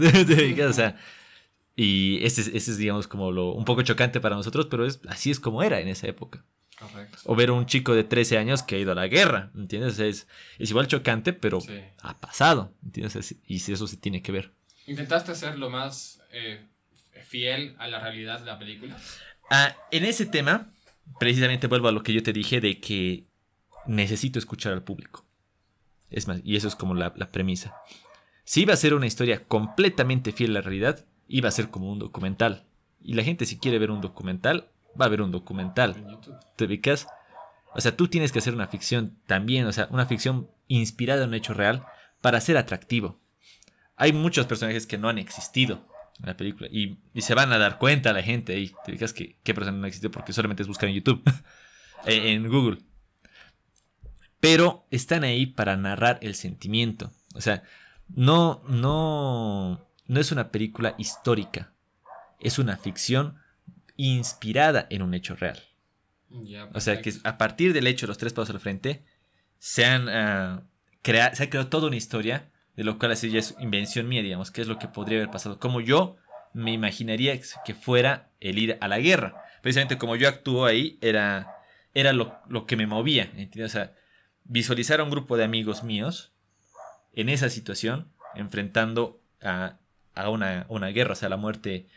[1.76, 5.00] Y ese, es- ese es, digamos, como lo un poco chocante para nosotros, pero es,
[5.08, 6.46] así es como era en esa época.
[6.82, 7.18] Correcto.
[7.26, 10.00] O ver a un chico de 13 años que ha ido a la guerra, ¿entiendes?
[10.00, 10.28] Es,
[10.58, 11.80] es igual chocante, pero Sí.
[12.02, 13.16] ha pasado, ¿entiendes?
[13.16, 14.52] Es- y eso se tiene que ver.
[14.88, 16.66] ¿Intentaste ser lo más eh,
[17.26, 18.98] fiel a la realidad de la película?
[19.50, 20.72] Ah, en ese tema,
[21.20, 23.26] precisamente vuelvo a lo que yo te dije de que
[23.86, 25.26] necesito escuchar al público.
[26.10, 27.76] Es más, y eso es como la, la premisa.
[28.44, 31.90] si iba a ser una historia completamente fiel a la realidad, iba a ser como
[31.92, 32.66] un documental.
[33.04, 34.70] Y la gente si quiere ver un documental,
[35.00, 36.20] va a ver un documental.
[36.56, 37.08] ¿Te ubicas?
[37.74, 41.30] O sea, tú tienes que hacer una ficción también, o sea, una ficción inspirada en
[41.30, 41.86] un hecho real
[42.22, 43.20] para ser atractivo.
[43.96, 45.88] Hay muchos personajes que no han existido
[46.20, 48.74] en la película y, se van a dar cuenta la gente ahí.
[48.84, 51.24] Te ubicas que qué persona no existe porque solamente es buscar en YouTube,
[52.06, 52.80] en Google.
[54.40, 57.12] Pero están ahí para narrar el sentimiento.
[57.36, 57.64] O sea,
[58.10, 61.74] no, no, no es una película histórica.
[62.40, 63.41] Es una ficción
[64.10, 65.62] inspirada en un hecho real.
[66.74, 69.04] o sea que a partir del hecho de los tres pasos al frente,
[69.60, 70.62] se, han, uh,
[71.04, 74.50] se ha creado toda una historia, de lo cual así ya es invención mía, digamos,
[74.50, 75.60] qué es lo que podría haber pasado.
[75.60, 76.18] Como yo
[76.54, 79.44] me imaginaría que fuera el ir a la guerra.
[79.62, 81.56] Precisamente como yo actúo ahí, era,
[81.94, 83.24] era lo, lo que me movía.
[83.36, 83.72] ¿entiendes?
[83.72, 83.96] O sea,
[84.44, 86.34] visualizar a un grupo de amigos míos
[87.14, 89.78] en esa situación, enfrentando a,
[90.30, 91.88] una, guerra, o sea, la muerte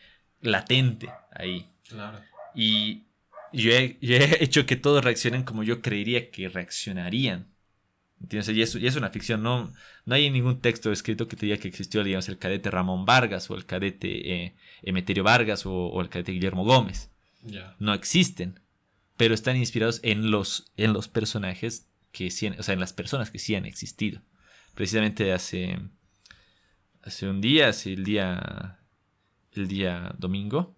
[0.41, 1.69] latente ahí.
[1.89, 2.21] Claro.
[2.55, 3.05] Y
[3.53, 3.99] yo he,
[4.43, 7.49] hecho que todos reaccionen como yo creería que reaccionarían.
[8.21, 8.57] ¿Entiendes?
[8.57, 9.73] Y es, y es una ficción, no,
[10.07, 13.51] no hay ningún texto escrito que te diga que existió, digamos, el cadete Ramón Vargas
[13.51, 17.11] o el cadete eh, Emeterio Vargas o, el cadete Guillermo Gómez.
[17.79, 18.61] No existen,
[19.19, 23.31] pero están inspirados en los, en los personajes que sí, o sea, en las personas
[23.31, 24.23] que sí han existido
[24.75, 25.79] precisamente hace,
[27.03, 28.79] hace un día, hace el día,
[29.53, 30.77] el día domingo,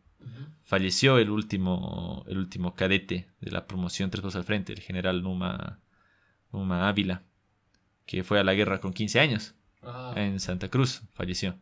[0.62, 5.22] falleció el último, el último cadete de la promoción Tres Pasos al Frente, el general
[5.22, 5.80] Numa,
[6.52, 7.22] Numa Ávila,
[8.04, 10.12] que fue a la guerra con 15 años ah.
[10.16, 11.58] en Santa Cruz, falleció.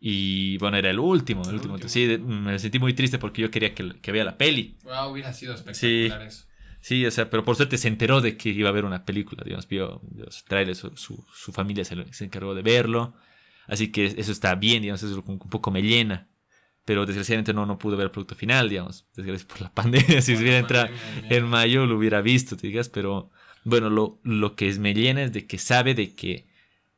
[0.00, 1.76] Y bueno, era el último, el, último.
[1.86, 4.78] Sí, me sentí muy triste porque yo quería que, que vea la peli.
[4.84, 6.46] Wow, hubiera sido espectacular eso.
[6.80, 9.42] Sí, o sea, pero por suerte se enteró de que iba a haber una película,
[9.44, 13.14] digamos, vio los trailers, su, su, familia se, se, encargó de verlo,
[13.66, 16.29] así que eso está bien, digamos, eso un, poco me llena,
[16.84, 20.34] pero desgraciadamente no, no pudo ver el producto final, digamos, desgraciadamente por la pandemia, si
[20.34, 20.88] hubiera entrado
[21.28, 23.30] en mayo lo hubiera visto, te digas, pero
[23.64, 26.48] bueno, lo, lo que me llena es de que sabe de que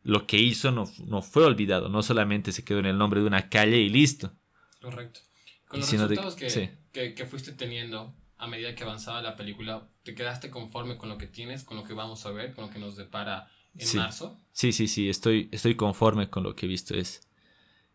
[0.03, 3.27] lo que hizo no, no fue olvidado, no solamente se quedó en el nombre de
[3.27, 4.33] una calle y listo.
[4.81, 5.21] Correcto.
[5.69, 10.15] Con los resultados que, que, que fuiste teniendo, a medida que avanzaba la película, ¿te
[10.15, 12.79] quedaste conforme con lo que tienes, con lo que vamos a ver, con lo que
[12.79, 14.41] nos depara en marzo?
[14.53, 16.95] Sí, sí, sí, estoy, estoy conforme con lo que he visto.
[16.95, 17.29] Es,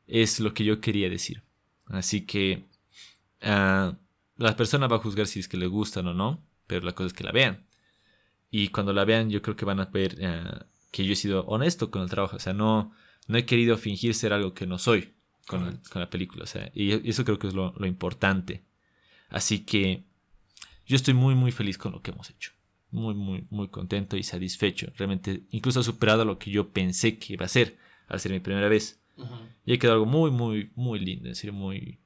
[0.08, 1.44] es lo que yo quería decir.
[1.90, 2.66] Así que
[3.44, 3.96] uh,
[4.38, 7.08] la persona va a juzgar si es que le gustan o no, pero la cosa
[7.08, 7.66] es que la vean.
[8.50, 11.46] Y cuando la vean, yo creo que van a ver ah, que yo he sido
[11.46, 12.38] honesto con el trabajo.
[12.38, 12.94] O sea, no,
[13.28, 15.14] no he querido fingir ser algo que no soy
[15.48, 16.44] con, la película.
[16.44, 18.64] O sea, y eso creo que es lo, lo importante.
[19.30, 20.04] Así que
[20.86, 22.52] yo estoy muy, muy feliz con lo que hemos hecho.
[22.92, 24.92] Muy, muy, muy contento y satisfecho.
[24.96, 27.78] Realmente, incluso ha superado lo que yo pensé que iba a ser
[28.08, 29.02] al ser mi primera vez.
[29.65, 31.30] Y ha quedado algo muy, muy, muy lindo.
[31.30, 31.99] Es decir, muy,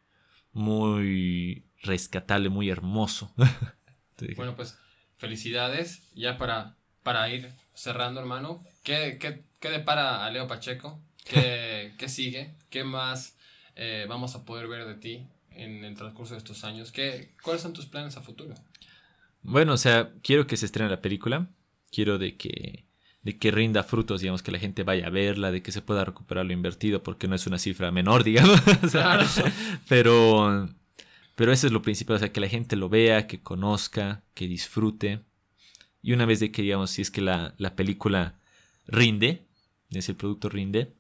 [0.54, 3.34] muy rescatable, muy hermoso.
[4.36, 4.78] bueno, pues
[5.18, 6.10] felicidades.
[6.14, 8.64] Ya para, para ir cerrando, hermano.
[8.84, 11.02] ¿Qué, qué, qué depara a Leo Pacheco?
[11.26, 12.56] ¿Qué, qué sigue?
[12.70, 13.38] ¿Qué más
[13.76, 16.92] eh, vamos a poder ver de ti en el transcurso de estos años?
[16.92, 18.56] ¿Qué, ¿Cuáles son tus planes a futuro?
[19.44, 21.50] Bueno, o sea, quiero que se estrene la película.
[21.92, 22.86] Quiero de que,
[23.24, 26.04] de que rinda frutos, digamos, que la gente vaya a verla, de que se pueda
[26.04, 28.60] recuperar lo invertido, porque no es una cifra menor, digamos.
[29.88, 30.70] pero,
[31.36, 34.48] pero eso es lo principal, o sea, que la gente lo vea, que conozca, que
[34.48, 35.22] disfrute.
[36.02, 38.40] Y una vez de que, digamos, si es que la, la película
[38.88, 39.46] rinde,
[39.92, 40.94] es el producto rinde,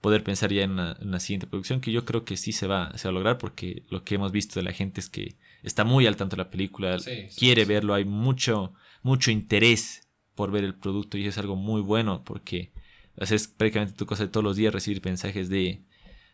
[0.00, 3.08] poder pensar ya en una, siguiente producción, que yo creo que sí se va, se
[3.08, 6.06] va a lograr, porque lo que hemos visto de la gente es que está muy
[6.06, 6.96] al tanto de la película,
[7.36, 10.07] quiere verlo, hay mucho, mucho interés
[10.38, 12.70] por ver el producto y es algo muy bueno, porque
[13.16, 15.82] es prácticamente tu cosa de todos los días recibir mensajes de,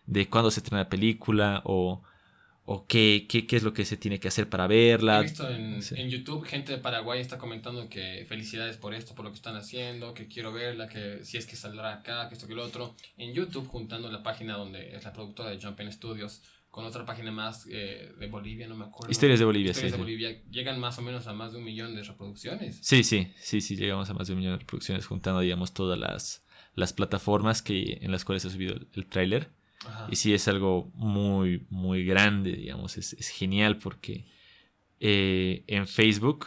[0.04, 2.02] de cuándo se estrena la película o
[2.66, 5.20] o qué, qué, qué, es lo que se tiene que hacer para verla.
[5.20, 9.24] He visto en, en, YouTube gente de Paraguay está comentando que felicidades por esto, por
[9.24, 12.46] lo que están haciendo, que quiero verla, que si es que saldrá acá, que esto,
[12.46, 12.94] que lo otro.
[13.18, 16.42] En YouTube, juntando la página donde es la productora de Jump Studios
[16.74, 19.08] con otra página más eh, de Bolivia, no me acuerdo.
[19.08, 21.94] Historias de Bolivia, Historias de Bolivia, llegan más o menos a más de un millón
[21.94, 22.80] de reproducciones.
[22.82, 25.96] Sí, sí, sí, sí, llegamos a más de un millón de reproducciones juntando, digamos, todas
[25.96, 26.44] las,
[26.74, 29.52] las plataformas que, en las cuales se ha subido el, el tráiler.
[30.10, 34.26] Y sí es algo muy, muy grande, digamos, es, es genial porque
[34.98, 36.46] eh, en Facebook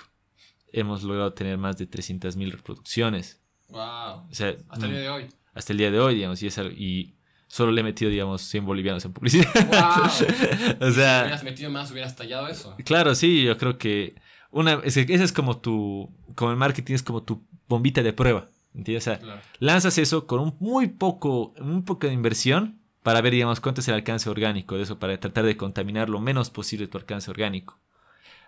[0.73, 3.41] hemos logrado tener más de 300.000 reproducciones.
[3.69, 4.27] ¡Wow!
[4.29, 5.29] hasta el día de hoy.
[5.53, 7.16] Hasta el día de hoy, digamos, y, es y
[7.47, 9.51] solo le he metido, digamos, 100 bolivianos en publicidad.
[9.53, 10.05] ¡Wow!
[10.87, 11.19] o sea...
[11.19, 12.75] Si hubieras metido más, hubieras tallado eso.
[12.83, 14.15] Claro, sí, yo creo que
[14.51, 18.49] una, ese, es como tu, como el marketing es como tu bombita de prueba.
[18.73, 19.07] ¿Entiendes?
[19.07, 23.81] O sea, lanzas eso con un muy poco, muy poca inversión para ver, digamos, cuánto
[23.81, 27.31] es el alcance orgánico de eso, para tratar de contaminar lo menos posible tu alcance
[27.31, 27.79] orgánico.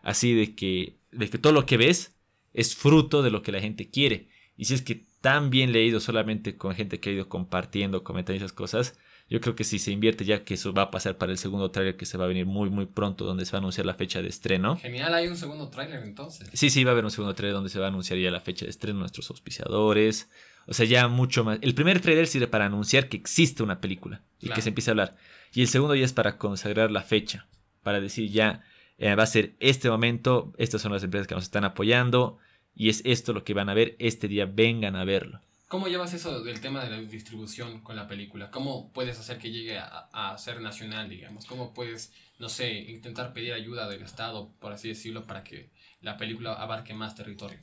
[0.04, 2.16] Así de que, de que todo lo que ves
[2.54, 4.30] es fruto de lo que la gente quiere.
[4.60, 8.36] Y si es que tan bien leído solamente con gente que ha ido compartiendo, comentando
[8.36, 9.00] esas cosas,
[9.30, 11.72] yo creo que si se invierte ya que eso va a pasar para el segundo
[11.72, 13.94] tráiler que se va a venir muy muy pronto donde se va a anunciar la
[13.94, 14.76] fecha de estreno.
[14.76, 16.50] Genial, hay un segundo tráiler entonces.
[16.52, 18.42] Sí, sí, va a haber un segundo tráiler donde se va a anunciar ya la
[18.42, 20.30] fecha de estreno, nuestros auspiciadores.
[20.68, 21.60] O sea, ya mucho más.
[21.62, 24.92] El primer tráiler sirve para anunciar que existe una película y que se empiece a
[24.92, 25.16] hablar.
[25.54, 27.48] Y el segundo ya es para consagrar la fecha,
[27.82, 28.62] para decir ya
[28.98, 32.40] eh, va a ser este momento, estas son las empresas que nos están apoyando
[32.80, 35.42] y es esto lo que van a ver este día, vengan a verlo.
[35.68, 38.52] ¿Cómo llevas eso del tema de la distribución con la película?
[38.52, 41.46] ¿Cómo puedes hacer que llegue a, ser nacional, digamos?
[41.46, 45.70] ¿Cómo puedes, no sé, intentar pedir ayuda del Estado, por así decirlo, para que
[46.02, 47.60] la película abarque más territorio?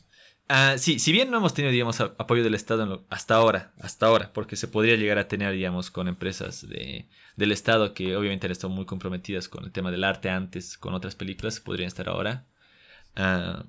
[0.51, 4.35] Ah, sí, si bien no hemos tenido, digamos, apoyo del Estado hasta ahora, hasta ahora,
[4.35, 8.53] porque se podría llegar a tener, digamos, con empresas de, del Estado que obviamente han
[8.53, 12.45] estado muy comprometidas con el tema del arte antes, con otras películas, podrían estar ahora.
[13.17, 13.65] Ah,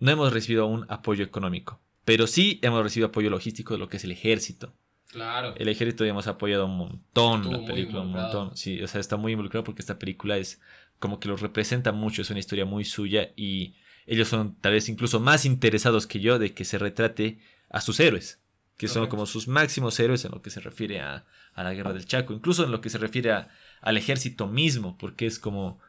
[0.00, 1.80] no hemos recibido un apoyo económico.
[2.04, 4.72] Pero sí hemos recibido apoyo logístico de lo que es el ejército.
[5.08, 5.54] Claro.
[5.56, 8.56] El ejército hemos apoyado un montón la película, un montón.
[8.56, 10.60] Sí, o sea, está muy involucrado porque esta película es
[10.98, 13.74] como que lo representa mucho, es una historia muy suya y
[14.06, 17.38] ellos son tal vez incluso más interesados que yo de que se retrate
[17.68, 18.40] a sus héroes,
[18.76, 22.06] que son como sus máximos héroes en lo que se refiere a, la guerra del
[22.06, 23.32] Chaco, incluso en lo que se refiere
[23.80, 25.80] al ejército mismo, porque es como,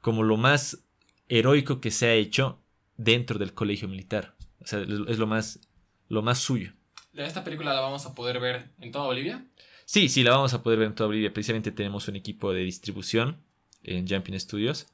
[0.00, 0.84] como lo más
[1.28, 2.60] heroico que se ha hecho
[2.98, 4.34] dentro del colegio militar.
[4.60, 5.60] O sea, es lo más,
[6.08, 6.72] lo más suyo.
[7.14, 9.46] ¿Esta película la vamos a poder ver en toda Bolivia?
[9.86, 11.32] Sí, sí, la vamos a poder ver en toda Bolivia.
[11.32, 13.38] Precisamente tenemos un equipo de distribución
[13.82, 14.88] en Jumping Studios,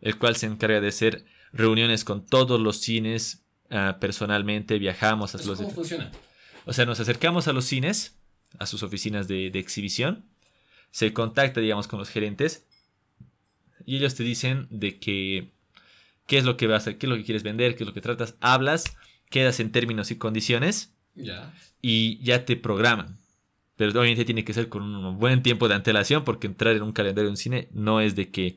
[0.00, 4.78] el cual se encarga de hacer reuniones con todos los cines ah, personalmente.
[4.78, 5.58] Viajamos a los.
[5.58, 6.10] ¿Cómo funciona?
[6.64, 8.18] O sea, nos acercamos a los cines,
[8.58, 10.24] a sus oficinas de, de exhibición.
[10.90, 12.66] Se contacta, digamos, con los gerentes.
[13.86, 15.51] Y ellos te dicen de que
[16.32, 17.92] qué es lo que vas a, qué es lo que quieres vender, qué es lo
[17.92, 18.96] que tratas, hablas,
[19.28, 20.94] quedas en términos y condiciones
[21.82, 23.18] y ya te programan.
[23.76, 26.92] Pero obviamente tiene que ser con un buen tiempo de antelación porque entrar en un
[26.92, 28.56] calendario de un cine no es de que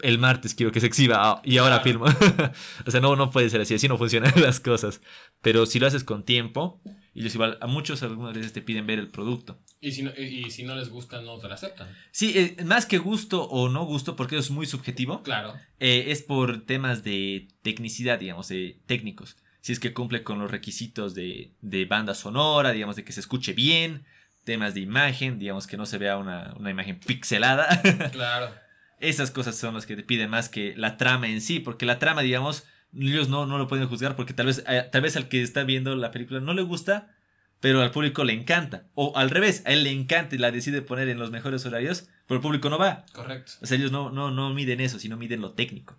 [0.00, 2.06] el martes quiero que se exhiba ah, y ahora filmo.
[2.86, 5.02] o sea, no, no puede ser así, así no funcionan las cosas.
[5.42, 6.80] Pero si lo haces con tiempo,
[7.14, 9.58] y ellos igual, a muchos algunas veces te piden ver el producto.
[9.80, 11.88] Y si no, y, si no les gusta, no te lo aceptan.
[12.10, 15.22] Sí, eh, más que gusto o no gusto, porque eso es muy subjetivo.
[15.22, 15.54] Claro.
[15.78, 19.36] Eh, es por temas de tecnicidad, digamos, de técnicos.
[19.60, 23.20] Si es que cumple con los requisitos de, de banda sonora, digamos, de que se
[23.20, 24.04] escuche bien,
[24.44, 27.80] temas de imagen, digamos, que no se vea una, una imagen pixelada.
[28.12, 28.54] claro.
[29.00, 31.98] Esas cosas son las que te piden más que la trama en sí, porque la
[31.98, 32.64] trama, digamos,
[32.98, 35.64] ellos no, no lo pueden juzgar porque tal vez, eh, tal vez al que está
[35.64, 37.14] viendo la película no le gusta,
[37.60, 38.86] pero al público le encanta.
[38.94, 42.08] O al revés, a él le encanta y la decide poner en los mejores horarios,
[42.26, 43.04] pero el público no va.
[43.12, 43.52] Correcto.
[43.62, 45.96] O sea, ellos no, no, no miden eso, sino miden lo técnico.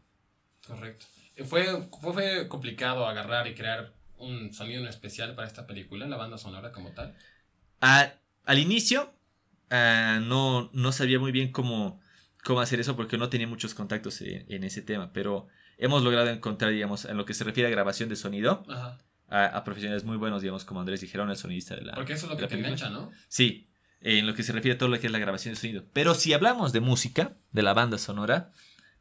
[0.67, 1.05] Correcto.
[1.45, 6.37] ¿Fue, fue complicado agarrar y crear un sonido en especial para esta película, la banda
[6.37, 7.15] sonora como tal?
[7.79, 9.13] al inicio,
[9.69, 11.99] ah, no, no sabía muy bien cómo,
[12.43, 16.71] cómo hacer eso porque no tenía muchos contactos en, ese tema, pero hemos logrado encontrar,
[16.71, 18.63] digamos, en lo que se refiere a grabación de sonido,
[19.29, 22.31] A, profesionales muy buenos, digamos, como Andrés dijeron, el sonidista de la Porque eso es
[22.31, 23.11] lo que te engancha, ¿no?
[23.27, 23.67] Sí,
[24.01, 25.85] en lo que se refiere a todo lo que es la grabación de sonido.
[25.93, 28.51] Pero si hablamos de música, de la banda sonora,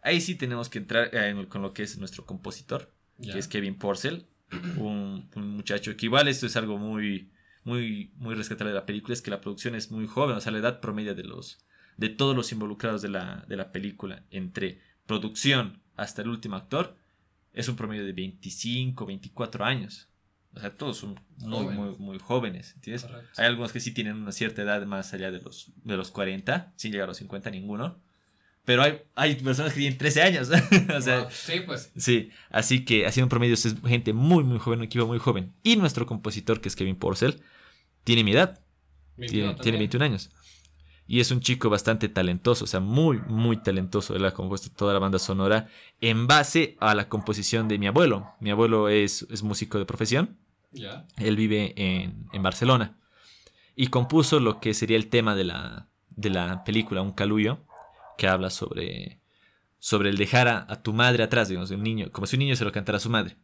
[0.00, 3.76] ahí sí tenemos que entrar eh, con lo que es nuestro compositor, que es Kevin
[3.76, 4.26] Porcel,
[4.76, 7.30] un, muchacho que igual esto es algo muy,
[7.64, 10.52] muy, muy rescatable de la película, es que la producción es muy joven, o sea,
[10.52, 11.58] la edad promedio de los
[11.96, 16.96] de todos los involucrados de la, de la película, entre producción hasta el último actor,
[17.53, 20.09] es un promedio de 25, 24 años.
[20.55, 23.07] O sea, todos son muy, muy, muy jóvenes, ¿entiendes?
[23.36, 26.72] Hay algunos que sí tienen una cierta edad más allá de los, de los 40,
[26.76, 27.98] sin llegar a los 50 ninguno.
[28.64, 30.50] Pero hay, hay personas que tienen 13 años.
[30.96, 31.90] o sea, Sí, pues.
[31.96, 35.53] Sí, así que un promedio es gente muy, muy joven, un equipo muy joven.
[35.62, 37.40] Y nuestro compositor, que es Kevin Porcel,
[38.05, 38.61] tiene mi edad.
[39.16, 40.30] Tiene, tiene 21 años.
[41.07, 44.14] Y es un chico bastante talentoso, o sea, muy, muy talentoso.
[44.14, 45.68] Él ha compuesto toda la banda sonora
[46.00, 48.32] en base a la composición de mi abuelo.
[48.40, 50.38] Mi abuelo es, es músico de profesión.
[51.18, 52.96] Él vive en, en, Barcelona.
[53.76, 57.59] Y compuso lo que sería el tema de la, de la película, Un Caluyo,
[58.16, 59.20] que habla sobre,
[59.78, 62.64] sobre el dejar a, tu madre atrás, digamos, un niño, como si un niño se
[62.64, 63.36] lo cantara a su madre.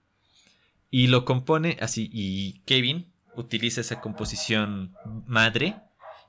[0.90, 4.94] Y lo compone así, y Kevin utiliza esa composición
[5.26, 5.76] madre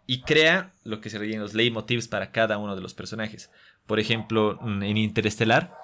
[0.10, 3.52] y crea lo que serían los leitmotivs para cada uno de los personajes.
[3.86, 5.78] Por ejemplo, mm, en Interestelar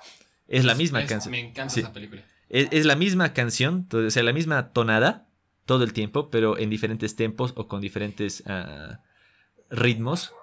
[0.47, 1.29] es la misma canción.
[1.29, 2.23] Me encanta esa película.
[2.49, 5.27] Es, la misma canción, o sea, la misma tonada,
[5.67, 8.99] todo el tiempo, pero en diferentes tempos o con diferentes ah,
[9.69, 10.33] ritmos,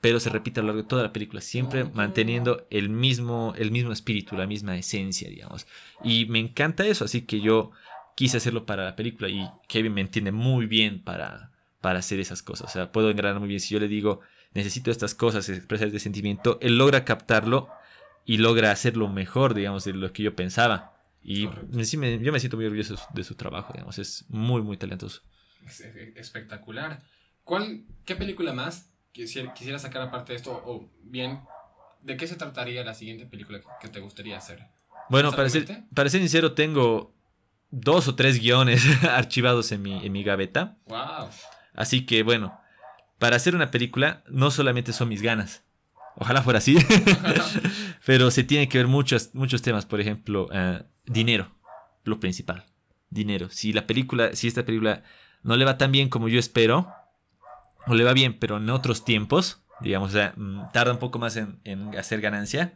[0.00, 3.72] pero se repite a lo largo de toda la película, siempre manteniendo el mismo, el
[3.72, 5.66] mismo espíritu, la misma esencia, digamos.
[6.04, 7.72] Y me encanta eso, así que yo
[8.14, 11.50] quise hacerlo para la película y Kevin me entiende muy bien para,
[11.80, 12.68] para hacer esas cosas.
[12.68, 13.60] O sea, puedo engranar muy bien.
[13.60, 14.20] Si yo le digo,
[14.54, 17.68] necesito estas cosas, expresar este sentimiento, él logra captarlo
[18.24, 20.96] y logra hacerlo mejor, digamos, de lo que yo pensaba.
[21.22, 21.48] Y
[21.82, 25.22] sí me, yo me siento muy orgulloso de su trabajo, digamos, es muy, muy talentoso.
[26.16, 27.02] espectacular.
[27.44, 30.52] ¿Cuál, ¿Qué película más quisiera, quisiera sacar aparte de esto?
[30.64, 31.40] O bien,
[32.02, 34.66] ¿de qué se trataría la siguiente película que te gustaría hacer?
[35.08, 37.12] Bueno, para ser, para ser sincero, tengo
[37.70, 40.76] dos o tres guiones archivados en mi, en mi gaveta.
[40.86, 41.28] Wow.
[41.74, 42.60] Así que bueno,
[43.18, 45.62] para hacer una película no solamente son mis ganas.
[46.16, 46.76] Ojalá fuera así.
[48.06, 49.86] Pero se tiene que ver muchos, muchos temas.
[49.86, 51.54] Por ejemplo, eh, dinero.
[52.04, 52.66] Lo principal.
[53.10, 53.48] Dinero.
[53.50, 55.02] Si la película, si esta película
[55.42, 56.92] no le va tan bien como yo espero,
[57.86, 61.18] o le va bien, pero en otros tiempos, digamos, o sea, mm, tarda un poco
[61.18, 62.74] más en, en hacer ganancia,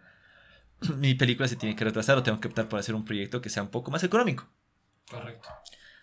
[0.97, 3.51] mi película se tiene que retrasar o tengo que optar por hacer un proyecto que
[3.51, 4.47] sea un poco más económico.
[5.11, 5.49] Correcto.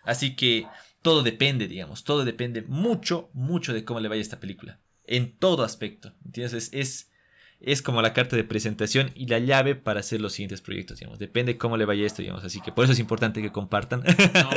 [0.03, 0.67] Así que
[1.01, 4.79] todo depende, digamos, todo depende mucho, mucho de cómo le vaya esta película.
[5.05, 6.13] En todo aspecto.
[6.23, 6.69] ¿Entiendes?
[6.73, 7.11] Es,
[7.59, 11.19] es, como la carta de presentación y la llave para hacer los siguientes proyectos, digamos.
[11.19, 12.43] Depende cómo le vaya esto, digamos.
[12.43, 14.03] Así que por eso es importante que compartan.
[14.03, 14.51] No,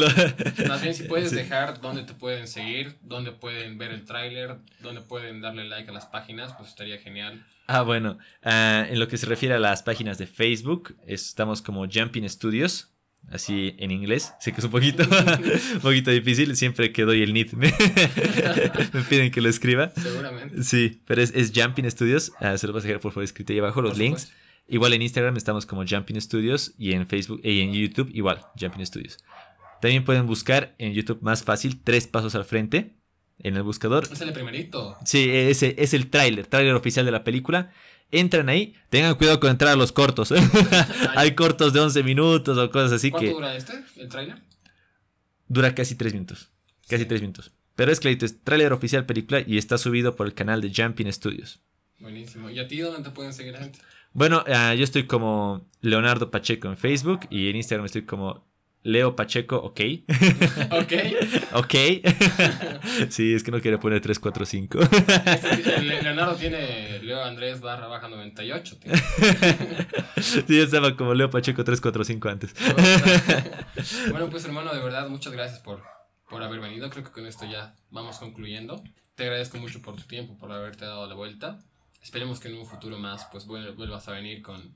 [0.00, 4.56] no, Más bien si puedes dejar dónde te pueden seguir, dónde pueden ver el tráiler,
[4.80, 7.44] dónde pueden darle like a las páginas, pues estaría genial.
[7.66, 8.18] Ah, bueno.
[8.42, 12.92] Ah, en lo que se refiere a las páginas de Facebook, estamos como Jumping Studios
[13.30, 14.34] así en inglés.
[14.40, 15.02] Sé que es un poquito,
[15.74, 17.72] un poquito difícil, siempre que doy el NIT me,
[19.08, 19.92] piden que lo escriba.
[19.96, 20.62] Seguramente.
[20.62, 23.52] Sí, pero es, es Jumping Studios, ah, se lo vas a dejar por favor escrito
[23.52, 24.32] ahí abajo los links.
[24.68, 28.84] Igual en Instagram estamos como Jumping Studios y en Facebook y en YouTube igual, Jumping
[28.84, 29.18] Studios.
[29.80, 32.96] También pueden buscar en YouTube más fácil, tres pasos al frente
[33.38, 34.08] en el buscador.
[34.10, 34.96] Es el primerito.
[35.04, 37.72] Sí, ese es el tráiler, tráiler oficial de la película
[38.10, 40.32] entran ahí, tengan cuidado con entrar a los cortos.
[41.16, 43.34] Hay cortos de 11 minutos o cosas así ¿Cuánto que...
[43.34, 44.42] dura este, el tráiler?
[45.46, 46.50] Dura casi 3 minutos.
[46.88, 47.52] Casi 3 minutos.
[47.74, 51.12] Pero es clarito, es tráiler oficial película y está subido por el canal de Jumping
[51.12, 51.60] Studios.
[52.00, 52.50] Buenísimo.
[52.50, 53.78] ¿Y a ti dónde te pueden seguir gente?
[54.12, 58.47] Bueno, uh, yo estoy como Leonardo Pacheco en Facebook y en Instagram estoy como
[58.88, 59.80] Leo Pacheco, ok.
[60.70, 60.92] Ok.
[61.52, 61.74] ok.
[63.10, 64.78] sí, es que no quiere poner 345.
[64.80, 68.78] Este, Leonardo tiene Leo Andrés barra baja 98.
[70.22, 72.54] sí, yo estaba como Leo Pacheco 345 antes.
[74.10, 75.82] bueno, pues hermano, de verdad, muchas gracias por,
[76.30, 76.88] por haber venido.
[76.88, 78.82] Creo que con esto ya vamos concluyendo.
[79.16, 81.58] Te agradezco mucho por tu tiempo, por haberte dado la vuelta.
[82.02, 84.74] Esperemos que en un futuro más pues vuelvas a venir con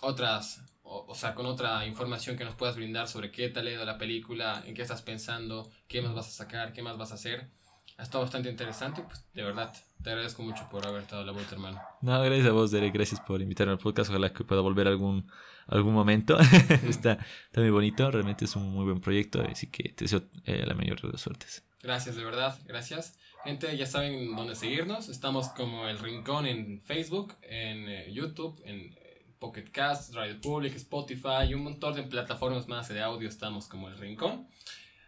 [0.00, 3.84] otras o, sea, con otra información que nos puedas brindar sobre qué tal ha ido
[3.84, 7.14] la película, en qué estás pensando, qué más vas a sacar, qué más vas a
[7.14, 7.48] hacer.
[7.96, 9.72] Ha estado bastante interesante, pues de verdad,
[10.02, 11.80] te agradezco mucho por haber dado la vuelta, hermano.
[12.00, 15.30] No, gracias a vos, Derek, gracias por invitarme al podcast, ojalá que pueda volver algún,
[15.66, 16.38] algún momento.
[16.88, 20.64] está, está muy bonito, realmente es un muy buen proyecto, así que te deseo eh,
[20.66, 21.62] la mayor de las suertes.
[21.82, 23.16] Gracias, de verdad, gracias.
[23.44, 25.08] Gente, ya saben dónde seguirnos.
[25.08, 28.94] Estamos como El Rincón en Facebook, en eh, YouTube, en
[29.40, 33.88] Pocket Cast, Radio Public, Spotify y un montón de plataformas más de audio estamos como
[33.88, 34.46] El Rincón.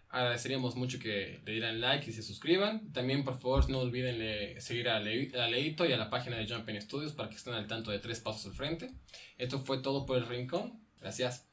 [0.09, 2.93] Agradeceríamos mucho que le dieran like y se suscriban.
[2.93, 7.13] También, por favor, no olviden seguir a, Leito y a la página de Jumping Studios
[7.13, 8.91] para que estén al tanto de tres pasos al frente.
[9.39, 10.81] Esto fue todo por El Rincón.
[11.01, 11.47] Gracias.